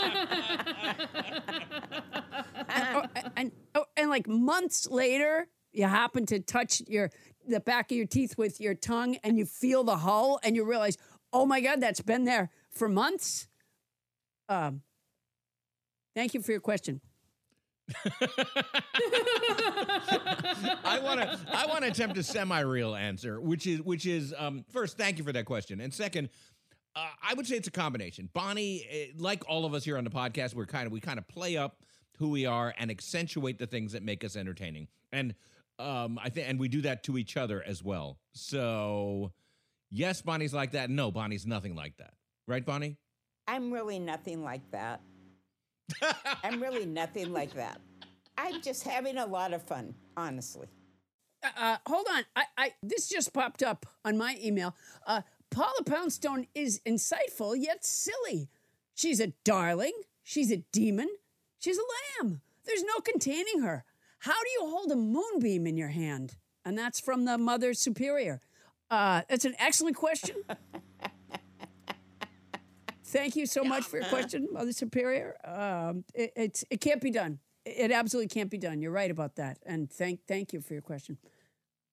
[2.68, 3.04] and, or-
[3.36, 7.10] and, oh, and like months later, you happen to touch your
[7.48, 10.64] the back of your teeth with your tongue and you feel the hull and you
[10.64, 10.96] realize,
[11.32, 13.46] oh my God, that's been there for months.
[14.48, 14.82] Um,
[16.16, 17.00] thank you for your question.
[20.84, 24.64] I want to I want to attempt a semi-real answer, which is which is um,
[24.70, 26.30] first, thank you for that question, and second,
[26.96, 28.28] uh, I would say it's a combination.
[28.32, 31.18] Bonnie, eh, like all of us here on the podcast, we're kind of we kind
[31.18, 31.84] of play up
[32.18, 35.34] who we are and accentuate the things that make us entertaining, and
[35.78, 38.18] um, I think and we do that to each other as well.
[38.32, 39.32] So,
[39.90, 40.90] yes, Bonnie's like that.
[40.90, 42.14] No, Bonnie's nothing like that,
[42.48, 42.96] right, Bonnie?
[43.46, 45.00] I'm really nothing like that.
[46.42, 47.80] I'm really nothing like that.
[48.38, 50.68] I'm just having a lot of fun, honestly.
[51.56, 52.24] uh, hold on.
[52.34, 54.74] I, I this just popped up on my email.
[55.06, 58.48] Uh, Paula Poundstone is insightful yet silly.
[58.94, 59.92] She's a darling.
[60.22, 61.08] She's a demon.
[61.58, 62.40] She's a lamb.
[62.64, 63.84] There's no containing her.
[64.20, 66.36] How do you hold a moonbeam in your hand?
[66.64, 68.40] And that's from the Mother Superior.
[68.90, 70.36] Uh, that's an excellent question.
[73.06, 75.36] Thank you so much for your question, Mother Superior.
[75.44, 77.38] Um, it, it's it can't be done.
[77.64, 78.80] It absolutely can't be done.
[78.80, 79.58] You're right about that.
[79.64, 81.18] And thank thank you for your question.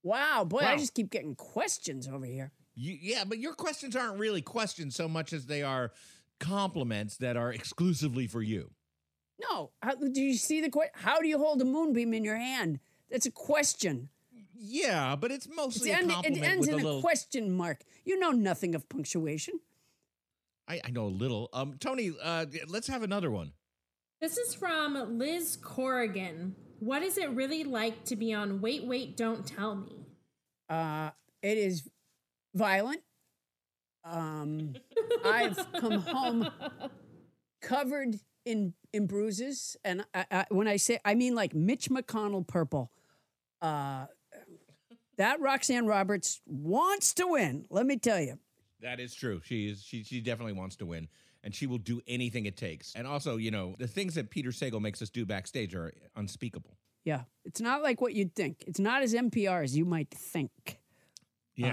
[0.04, 2.52] Wow, boy, I just keep getting questions over here.
[2.76, 5.92] You, yeah, but your questions aren't really questions so much as they are
[6.40, 8.72] compliments that are exclusively for you.
[9.40, 10.92] No, how, do you see the question?
[10.96, 12.80] How do you hold a moonbeam in your hand?
[13.10, 14.10] That's a question.
[14.56, 17.02] Yeah, but it's It's mostly a end- it ends with in a a little.
[17.02, 17.84] question mark.
[18.04, 19.60] You know nothing of punctuation.
[20.68, 21.50] I, I know a little.
[21.54, 23.52] Um, Tony, uh, let's have another one.
[24.22, 26.56] This is from Liz Corrigan.
[26.80, 30.06] What is it really like to be on Wait, Wait, Don't Tell Me?
[30.70, 31.12] Uh,
[31.42, 31.90] it is
[32.54, 33.02] violent.
[34.06, 34.74] Um,
[35.26, 36.50] I've come home
[37.62, 42.46] covered in in bruises, and I, I, when I say I mean like Mitch McConnell
[42.46, 42.92] purple.
[43.62, 44.08] Uh,
[45.18, 47.66] that Roxanne Roberts wants to win.
[47.70, 48.40] Let me tell you.
[48.84, 49.42] That is true.
[49.44, 49.82] She is.
[49.82, 51.08] She she definitely wants to win,
[51.44, 52.94] and she will do anything it takes.
[52.96, 56.78] And also, you know, the things that Peter Sagal makes us do backstage are unspeakable.
[57.06, 58.64] Yeah, it's not like what you'd think.
[58.68, 60.52] It's not as NPR as you might think.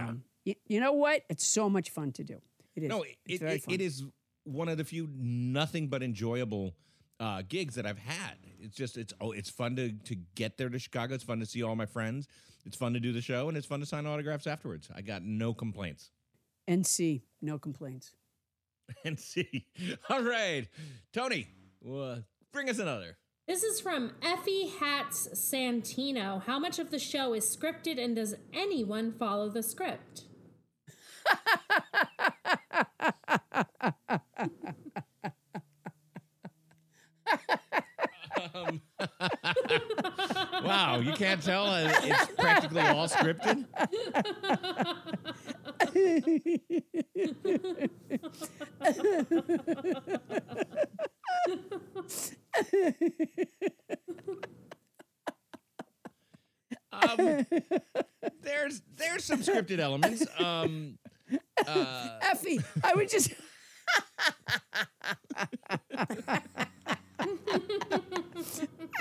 [0.08, 1.22] Um, y- you know what?
[1.28, 2.40] It's so much fun to do.
[2.76, 2.88] It is.
[2.88, 4.04] no, it, it, it is
[4.44, 6.74] one of the few nothing but enjoyable
[7.18, 8.36] uh, gigs that I've had.
[8.60, 11.14] It's just it's oh it's fun to to get there to Chicago.
[11.14, 12.28] It's fun to see all my friends.
[12.66, 14.88] It's fun to do the show, and it's fun to sign autographs afterwards.
[14.94, 16.10] I got no complaints.
[16.68, 18.12] NC, no complaints.
[19.04, 19.68] And see,
[20.08, 20.66] all right,
[21.12, 21.46] Tony,
[21.88, 22.16] uh,
[22.52, 23.18] bring us another.
[23.46, 26.42] This is from Effie Hats Santino.
[26.42, 30.24] How much of the show is scripted and does anyone follow the script?
[38.54, 38.80] Um,
[40.64, 43.66] wow, you can't tell uh, it's practically all scripted.
[56.92, 57.46] Um,
[58.42, 60.26] there's there's some scripted elements.
[60.38, 60.98] Um,
[61.66, 63.32] uh, Effie, I would just.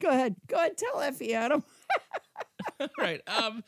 [0.00, 0.36] Go ahead.
[0.46, 0.76] Go ahead.
[0.76, 1.64] Tell Effie, Adam.
[2.98, 3.20] right.
[3.26, 3.64] Um,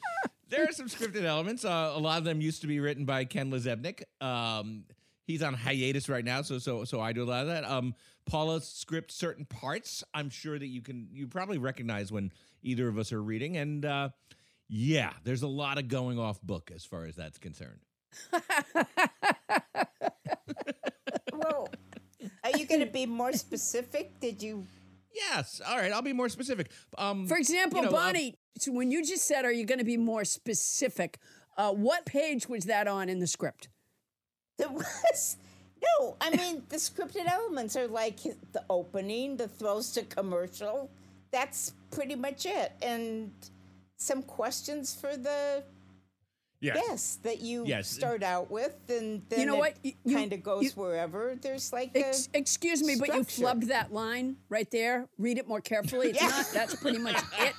[0.49, 1.65] there are some scripted elements.
[1.65, 4.03] Uh, a lot of them used to be written by Ken LaZebnik.
[4.21, 4.85] Um,
[5.27, 7.65] he's on hiatus right now, so so so I do a lot of that.
[7.65, 7.95] Um,
[8.27, 10.05] Paula script certain parts.
[10.15, 12.33] I'm sure that you can you probably recognize when
[12.63, 14.09] either of us are reading, and uh,
[14.69, 17.81] yeah, there's a lot of going off book as far as that's concerned.
[21.49, 21.69] Well,
[22.45, 24.19] are you going to be more specific?
[24.21, 24.67] Did you?
[25.13, 25.61] Yes.
[25.67, 25.93] All right.
[25.93, 26.71] I'll be more specific.
[26.99, 29.79] Um, For example, you know, uh, Bonnie, so when you just said, are you going
[29.79, 31.19] to be more specific?
[31.57, 33.69] Uh, what page was that on in the script?
[34.59, 35.37] There was
[36.01, 36.17] no.
[36.21, 40.91] I mean, the scripted elements are like the opening, the throws to commercial.
[41.31, 43.31] That's pretty much it, and
[43.97, 45.63] some questions for the
[46.61, 46.87] yes.
[46.89, 47.89] guests that you Yes.
[47.89, 49.75] start out with, and then you know it what?
[49.85, 51.35] You- you- kind of goes you- wherever.
[51.41, 55.09] There's like Ex- a excuse me, but you flubbed that line right there.
[55.19, 56.11] Read it more carefully.
[56.11, 56.29] It's Yeah.
[56.29, 56.47] not.
[56.53, 57.55] That's pretty much it.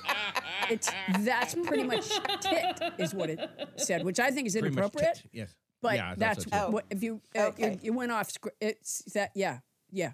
[0.70, 2.08] It's that's pretty much
[2.40, 3.40] tit is what it
[3.76, 5.14] said, which I think is Pretty much inappropriate.
[5.16, 5.54] tit, Yes.
[5.80, 7.72] But yeah, I that's so, what if you, uh, Okay.
[7.74, 8.56] you you went off script.
[8.60, 9.60] It's that yeah
[9.90, 10.12] yeah.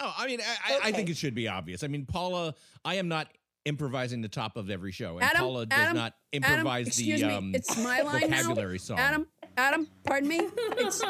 [0.00, 1.84] Oh, I mean, I, I, I think it should be obvious.
[1.84, 2.54] I mean, Paula,
[2.84, 3.28] I am not
[3.64, 7.20] improvising the top of every show, and Adam, Paula does Adam, not Adam, improvise excuse
[7.20, 8.42] the me, um, it's my line now.
[8.42, 8.98] vocabulary song.
[8.98, 9.26] Adam,
[9.56, 10.40] Adam, pardon me.
[10.78, 11.02] It's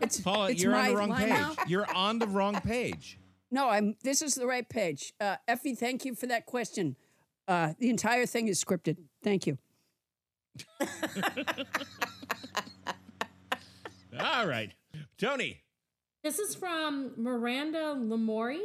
[0.00, 1.28] it's Paula, it's you're my on the wrong page.
[1.28, 1.54] now.
[1.66, 3.18] You're on the wrong page.
[3.50, 3.96] No, I'm.
[4.02, 5.12] This is the right page.
[5.20, 6.96] Uh, Effie, thank you for that question.
[7.46, 8.96] Uh, the entire thing is scripted.
[9.22, 9.58] Thank you.
[14.20, 14.72] All right,
[15.18, 15.62] Tony.
[16.22, 18.60] This is from Miranda Lamori.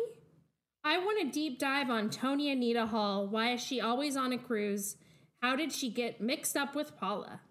[0.83, 3.27] I want a deep dive on Tony Anita Hall.
[3.27, 4.95] Why is she always on a cruise?
[5.41, 7.41] How did she get mixed up with Paula?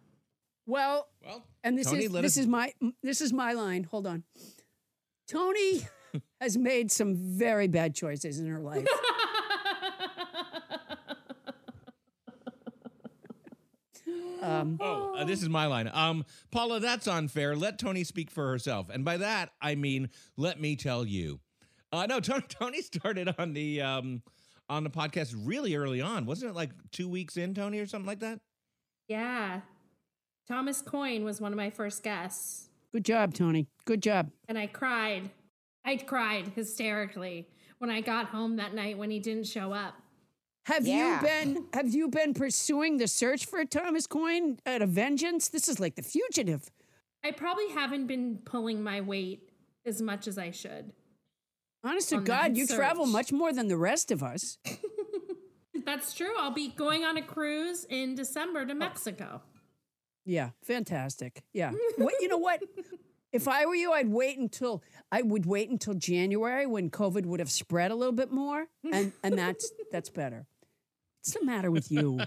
[0.67, 2.73] Well, Well, and this Tony, is this us- is my
[3.03, 3.85] this is my line.
[3.85, 4.25] Hold on.
[5.29, 5.87] Tony
[6.41, 8.87] has made some very bad choices in her life.
[14.41, 15.91] Um, Oh, uh, this is my line.
[15.93, 17.57] Um, Paula, that's unfair.
[17.57, 21.41] Let Tony speak for herself, and by that I mean, let me tell you.
[21.93, 24.23] Uh, no, Tony, Tony started on the um
[24.69, 26.55] on the podcast really early on, wasn't it?
[26.55, 28.41] Like two weeks in, Tony, or something like that.
[29.09, 29.61] Yeah.
[30.47, 33.67] Thomas Coyne was one of my first guests, good job, Tony.
[33.85, 34.31] Good job.
[34.49, 35.31] and I cried.
[35.85, 37.47] I cried hysterically
[37.79, 39.95] when I got home that night when he didn't show up.
[40.67, 41.17] Have Yeah.
[41.21, 45.49] you been have you been pursuing the search for Thomas Coyne at a vengeance?
[45.49, 46.71] This is like the fugitive.
[47.25, 49.51] I probably haven't been pulling my weight
[49.87, 50.93] as much as I should.
[51.85, 54.59] Honest to God, that you travel much more than the rest of us.
[55.85, 56.35] That's true.
[56.39, 59.43] I'll be going on a cruise in December to Mexico.
[60.25, 61.43] Yeah, fantastic.
[61.55, 61.73] Yeah.
[61.97, 62.63] what you know what?
[63.33, 64.83] If I were you, I'd wait until
[65.13, 69.13] I would wait until January when COVID would have spread a little bit more, and
[69.23, 70.47] and that's that's better.
[71.21, 72.21] What's the matter with you?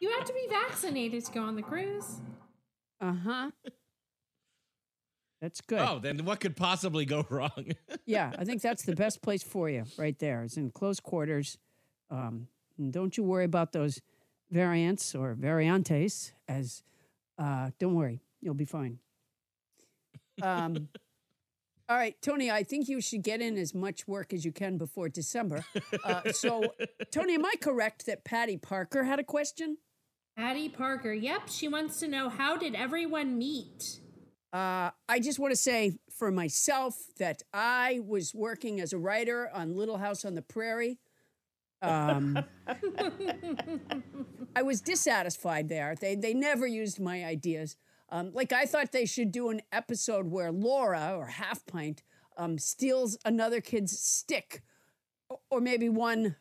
[0.00, 2.20] You have to be vaccinated to go on the cruise.
[3.00, 3.50] Uh huh.
[5.40, 5.80] That's good.
[5.80, 7.72] Oh, then what could possibly go wrong?
[8.06, 10.42] Yeah, I think that's the best place for you right there.
[10.42, 11.58] It's in close quarters.
[12.10, 12.48] Um,
[12.78, 14.00] and don't you worry about those
[14.50, 16.32] variants or variantes.
[16.48, 16.82] As
[17.38, 18.98] uh, don't worry, you'll be fine.
[20.42, 20.88] Um,
[21.88, 22.50] all right, Tony.
[22.50, 25.64] I think you should get in as much work as you can before December.
[26.04, 26.72] Uh, so,
[27.10, 29.78] Tony, am I correct that Patty Parker had a question?
[30.36, 31.12] Patty Parker.
[31.12, 34.00] Yep, she wants to know how did everyone meet?
[34.56, 39.50] Uh, I just want to say for myself that I was working as a writer
[39.52, 40.98] on Little House on the Prairie.
[41.82, 42.42] Um,
[44.56, 45.94] I was dissatisfied there.
[45.94, 47.76] They they never used my ideas.
[48.08, 52.02] Um, like I thought they should do an episode where Laura or Half Pint
[52.38, 54.62] um, steals another kid's stick,
[55.50, 56.36] or, maybe one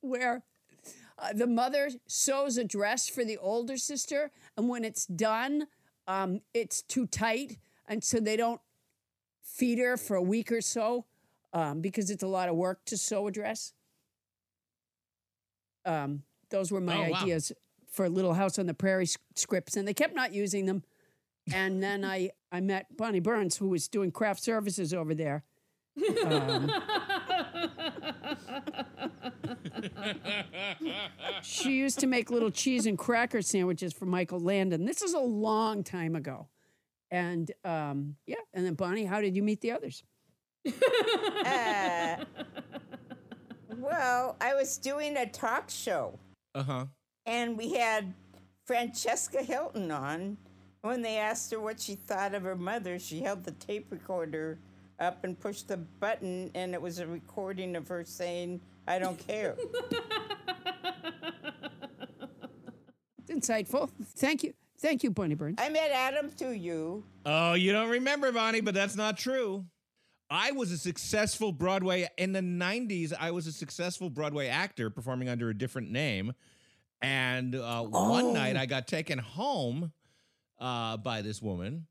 [0.00, 0.42] where
[1.18, 5.66] uh, the mother sews a dress for the older sister, and when it's done,
[6.06, 7.58] um, it's too tight,
[7.88, 8.60] and so they don't
[9.42, 11.04] feed her for a week or so
[11.52, 13.72] um, because it's a lot of work to sew a dress.
[15.84, 17.20] Um, those were my Oh, wow.
[17.22, 17.52] ideas
[17.90, 20.82] for Little House on the Prairie scripts, and they kept not using them.
[21.52, 25.44] And then I I met Bonnie Burns, who was doing craft services over there.
[26.24, 26.72] Um,
[31.42, 34.84] she used to make little cheese and cracker sandwiches for Michael Landon.
[34.84, 36.48] This is a long time ago.
[37.10, 40.02] And um, yeah, and then Bonnie, how did you meet the others?
[41.44, 42.16] Uh,
[43.78, 46.18] well, I was doing a talk show
[46.54, 46.84] Uh huh.
[47.26, 48.14] and we had
[48.66, 50.36] Francesca Hilton on.
[50.82, 54.58] When they asked her what she thought of her mother, she held the tape recorder
[54.98, 59.18] up and pushed the button, and it was a recording of her saying, I don't
[59.26, 59.56] care.
[63.18, 63.90] It's insightful.
[64.16, 64.54] Thank you.
[64.80, 65.58] Thank you, Bonnie Burns.
[65.60, 67.04] I met Adam through you.
[67.24, 69.64] Oh, you don't remember, Bonnie, but that's not true.
[70.28, 73.12] I was a successful Broadway in the 90s.
[73.18, 76.32] I was a successful Broadway actor performing under a different name.
[77.00, 79.92] And uh, one night I got taken home
[80.58, 81.86] uh, by this woman.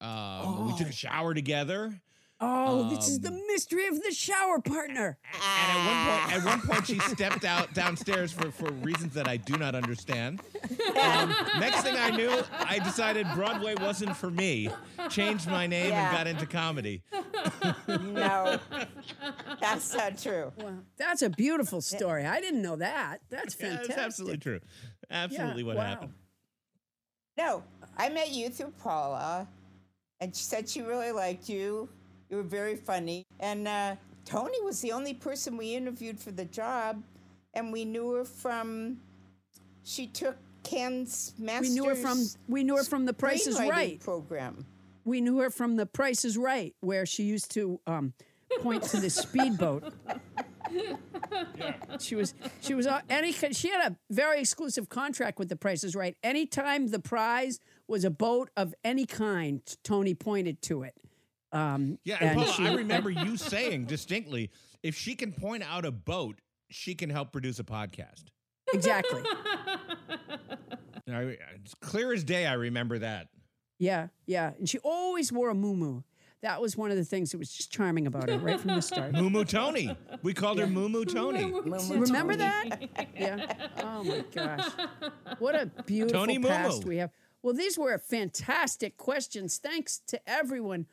[0.00, 2.00] Um, We took a shower together.
[2.40, 5.18] Oh, this is Um, the mystery of the shower partner.
[5.34, 9.26] And at one point, at one point, she stepped out downstairs for, for reasons that
[9.26, 10.40] I do not understand.
[11.02, 14.70] Um, next thing I knew, I decided Broadway wasn't for me.
[15.10, 16.08] Changed my name Yeah.
[16.08, 17.02] and got into comedy.
[17.88, 18.58] No,
[19.60, 20.52] that's not true.
[20.58, 22.24] Wow, that's a beautiful story.
[22.24, 23.18] I didn't know that.
[23.30, 23.88] That's Yeah, fantastic.
[23.96, 24.60] that's absolutely true.
[25.10, 25.82] Absolutely what wow.
[25.84, 26.12] happened.
[27.36, 27.64] No,
[27.96, 29.48] I met you through Paula,
[30.20, 31.88] and she said she really liked you.
[32.30, 33.26] You were very funny.
[33.40, 37.02] And uh, Tony was the only person we interviewed for the job,
[37.54, 38.98] and we knew her from.
[39.84, 41.70] She took Ken's master's.
[41.70, 43.98] We knew her from we knew her from The Price is Right.
[44.00, 44.66] program.
[45.04, 48.12] We knew her from The Price is Right, where she used to um,
[48.60, 49.84] point to the speedboat.
[51.98, 55.82] She was she was uh, any she had a very exclusive contract with The Price
[55.82, 56.16] is Right.
[56.22, 60.94] Anytime the prize was a boat of any kind, Tony pointed to it.
[61.52, 64.50] Um, Yeah, and, Paula, she- I remember you saying distinctly,
[64.82, 68.24] if she can point out a boat, she can help produce a podcast.
[68.72, 69.22] exactly.
[71.10, 72.46] I, it's clear as day.
[72.46, 73.28] I remember that.
[73.78, 76.02] Yeah, yeah, and she always wore a muumuu.
[76.42, 78.80] That was one of the things that was just charming about her right from the
[78.82, 79.12] start.
[79.12, 79.96] Moo Moo Tony.
[80.22, 81.50] We called her Moo Moo Tony.
[81.50, 83.08] Remember that?
[83.16, 83.52] Yeah.
[83.82, 84.68] Oh my gosh.
[85.40, 86.86] What a beautiful Tony past Momo.
[86.86, 87.10] we have.
[87.42, 89.58] Well, these were fantastic questions.
[89.58, 90.86] Thanks to everyone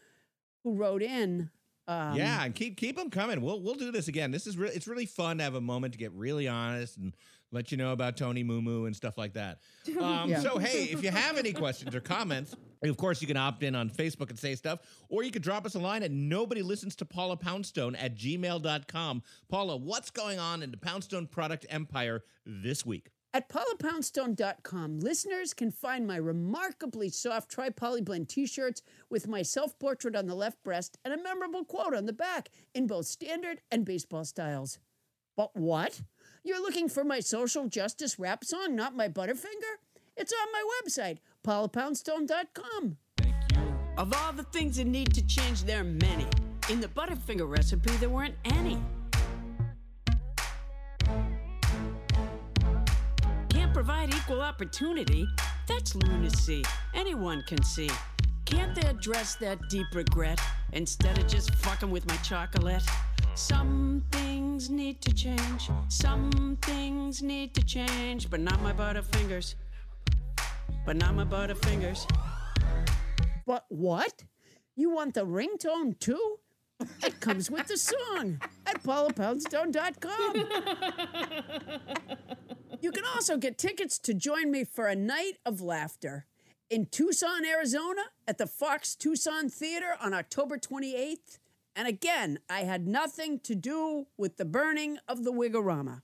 [0.65, 1.49] who wrote in.
[1.87, 3.39] Um, yeah, and keep keep them coming.
[3.41, 4.31] We'll we'll do this again.
[4.31, 7.13] This is re- it's really fun to have a moment to get really honest and
[7.51, 9.59] let you know about Tony Moo and stuff like that.
[10.01, 10.39] Um, Yeah.
[10.39, 13.75] So hey, if you have any questions or comments, of course you can opt in
[13.75, 14.79] on Facebook and say stuff,
[15.09, 19.21] or you could drop us a line at nobody listens to Paula Poundstone at gmail.com.
[19.47, 23.11] Paula, what's going on in the Poundstone product empire this week?
[23.35, 30.27] At paulapoundstone.com, listeners can find my remarkably soft tri-poly blend t-shirts with my self-portrait on
[30.27, 34.23] the left breast and a memorable quote on the back in both standard and baseball
[34.23, 34.79] styles.
[35.35, 35.99] But what?
[36.45, 39.81] You're looking for my social justice rap song, not my Butterfinger?
[40.15, 42.95] It's on my website, paulapoundstone.com.
[43.17, 43.75] Thank you.
[43.97, 46.27] Of all the things that need to change, there are many.
[46.69, 48.79] In the Butterfinger recipe, there weren't any.
[53.75, 55.27] Provide equal opportunity?
[55.67, 56.63] That's lunacy.
[56.93, 57.89] Anyone can see.
[58.45, 60.39] Can't they address that deep regret
[60.71, 62.83] instead of just fucking with my chocolate?
[63.33, 65.69] Some things need to change.
[65.89, 69.55] Some things need to change, but not my Butterfingers.
[70.85, 72.09] But not my Butterfingers.
[73.45, 74.23] But what?
[74.77, 76.37] You want the ringtone too?
[77.03, 80.47] It comes with the song at paulapoundstone.com.
[82.85, 86.27] You can also get tickets to join me for a night of laughter
[86.69, 91.39] in Tucson, Arizona at the Fox Tucson Theater on October 28th.
[91.75, 96.03] And again, I had nothing to do with the burning of the Wigorama.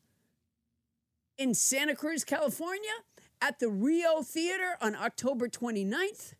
[1.37, 2.89] In Santa Cruz, California
[3.39, 6.33] at the Rio Theater on October 29th.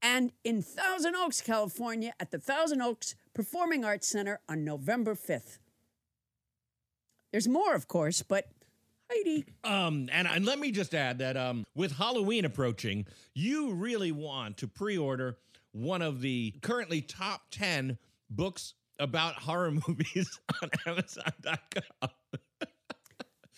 [0.00, 5.58] And in Thousand Oaks, California at the Thousand Oaks Performing Arts Center on November 5th.
[7.30, 8.46] There's more, of course, but
[9.10, 9.44] Heidi.
[9.62, 14.56] Um, and, and let me just add that um, with Halloween approaching, you really want
[14.58, 15.38] to pre-order
[15.72, 17.98] one of the currently top ten
[18.30, 22.10] books about horror movies on Amazon.com.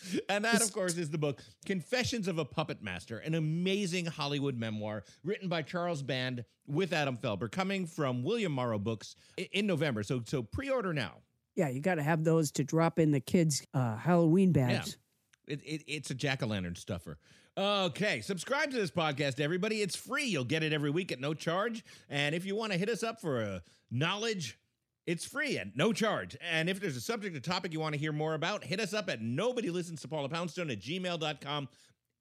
[0.28, 4.56] and that, of course, is the book Confessions of a Puppet Master, an amazing Hollywood
[4.56, 9.16] memoir written by Charles Band with Adam Felber, coming from William Morrow Books
[9.52, 10.02] in November.
[10.02, 11.14] So, so pre-order now.
[11.54, 14.98] Yeah, you got to have those to drop in the kids' uh, Halloween bags.
[15.46, 17.18] It, it, it's a jack o' lantern stuffer.
[17.58, 19.80] Okay, subscribe to this podcast, everybody.
[19.80, 20.24] It's free.
[20.24, 21.84] You'll get it every week at no charge.
[22.10, 24.58] And if you want to hit us up for a knowledge,
[25.06, 26.36] it's free at no charge.
[26.40, 28.92] And if there's a subject or topic you want to hear more about, hit us
[28.92, 31.68] up at nobody listens to Paula Poundstone at gmail.com.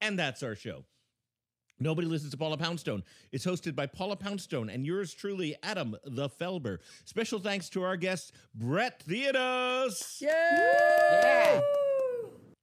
[0.01, 0.85] And that's our show.
[1.79, 3.03] Nobody listens to Paula Poundstone.
[3.33, 6.77] It's hosted by Paula Poundstone and yours truly, Adam the Felber.
[7.03, 10.21] Special thanks to our guest, Brett Theodos.
[10.21, 11.59] Yeah.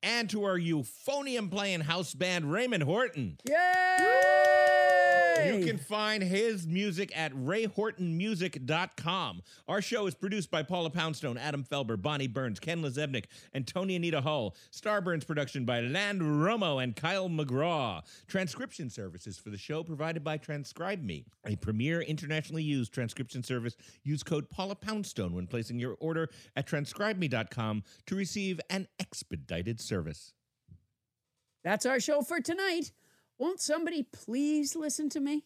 [0.03, 3.39] And to our euphonium playing house band Raymond Horton.
[3.49, 4.52] Yay!
[5.47, 9.43] You can find his music at rayhortonmusic.com.
[9.69, 13.97] Our show is produced by Paula Poundstone, Adam Felber, Bonnie Burns, Ken LaZebnik, and Toni
[13.97, 14.55] Anita Hull.
[14.71, 18.03] Starburns production by Land Romo and Kyle McGraw.
[18.27, 23.77] Transcription services for the show provided by Transcribe Me, a premier internationally used transcription service.
[24.05, 30.33] Use code Paula Poundstone when placing your order at transcribeme.com to receive an expedited service.
[31.65, 32.93] That's our show for tonight.
[33.43, 35.43] Won't somebody please listen to me?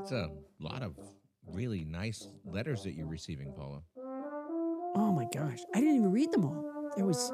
[0.00, 0.30] It's a
[0.60, 0.94] lot of
[1.52, 3.82] really nice letters that you're receiving, Paula.
[4.94, 6.92] Oh my gosh, I didn't even read them all.
[6.96, 7.30] There was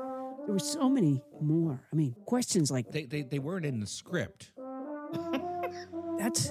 [0.47, 1.83] there were so many more.
[1.93, 4.53] I mean, questions like They, they, they weren't in the script.
[6.19, 6.51] that's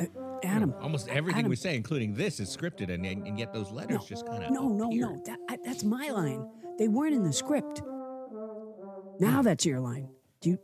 [0.00, 0.06] uh,
[0.44, 0.72] Adam.
[0.80, 1.50] Almost everything Adam.
[1.50, 4.44] we say, including this, is scripted, and, and, and yet those letters No, just kind
[4.44, 5.20] of no, no, no.
[5.26, 6.46] That, I, that's my line.
[6.80, 7.82] They weren't in the script.
[9.20, 10.08] Now that's your line.
[10.40, 10.58] Do you?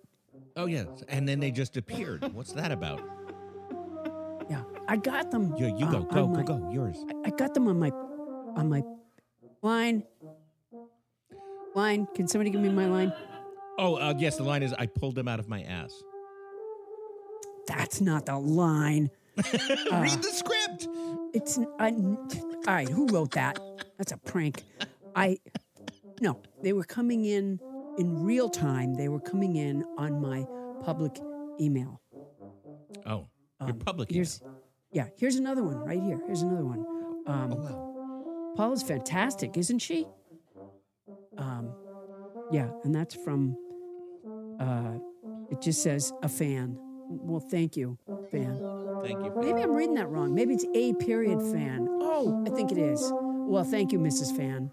[0.57, 2.33] Oh yeah, and then they just appeared.
[2.33, 3.03] What's that about?
[4.49, 5.55] Yeah, I got them.
[5.59, 6.71] You, you uh, go, go, go, my- go.
[6.73, 6.97] Yours.
[7.11, 8.83] I, I got them on my on my
[9.61, 10.05] line.
[11.75, 12.09] Line.
[12.15, 13.13] Can somebody give me my line?
[13.79, 15.93] Oh uh, yes, the line is I pulled them out of my ass.
[17.67, 19.11] That's not the line.
[19.37, 20.89] Read the script.
[21.35, 22.89] It's I, all right.
[22.89, 23.61] Who wrote that?
[23.99, 24.65] That's a prank.
[25.15, 25.39] I
[26.21, 26.41] no.
[26.63, 27.61] They were coming in
[27.99, 28.95] in real time.
[28.95, 30.47] They were coming in on my
[30.85, 31.19] public
[31.61, 32.01] email.
[33.07, 33.27] Oh,
[33.61, 34.11] your Um, public.
[34.11, 34.41] Here's
[34.93, 35.09] yeah.
[35.17, 36.21] Here's another one right here.
[36.27, 36.85] Here's another one.
[37.27, 37.69] Um, email.
[37.69, 38.53] Oh wow.
[38.57, 40.07] Paula's fantastic, isn't she?
[41.39, 41.71] Um,
[42.51, 43.57] yeah, and that's from.
[44.59, 44.99] Uh,
[45.51, 46.77] it just says a fan.
[47.09, 47.99] Well, thank you,
[48.31, 48.59] fan.
[49.03, 49.33] Thank you.
[49.37, 50.35] Maybe I'm reading that wrong.
[50.35, 51.87] Maybe it's a period fan.
[51.89, 53.01] Oh, I think it is.
[53.13, 54.37] Well, thank you, Mrs.
[54.37, 54.73] Fan.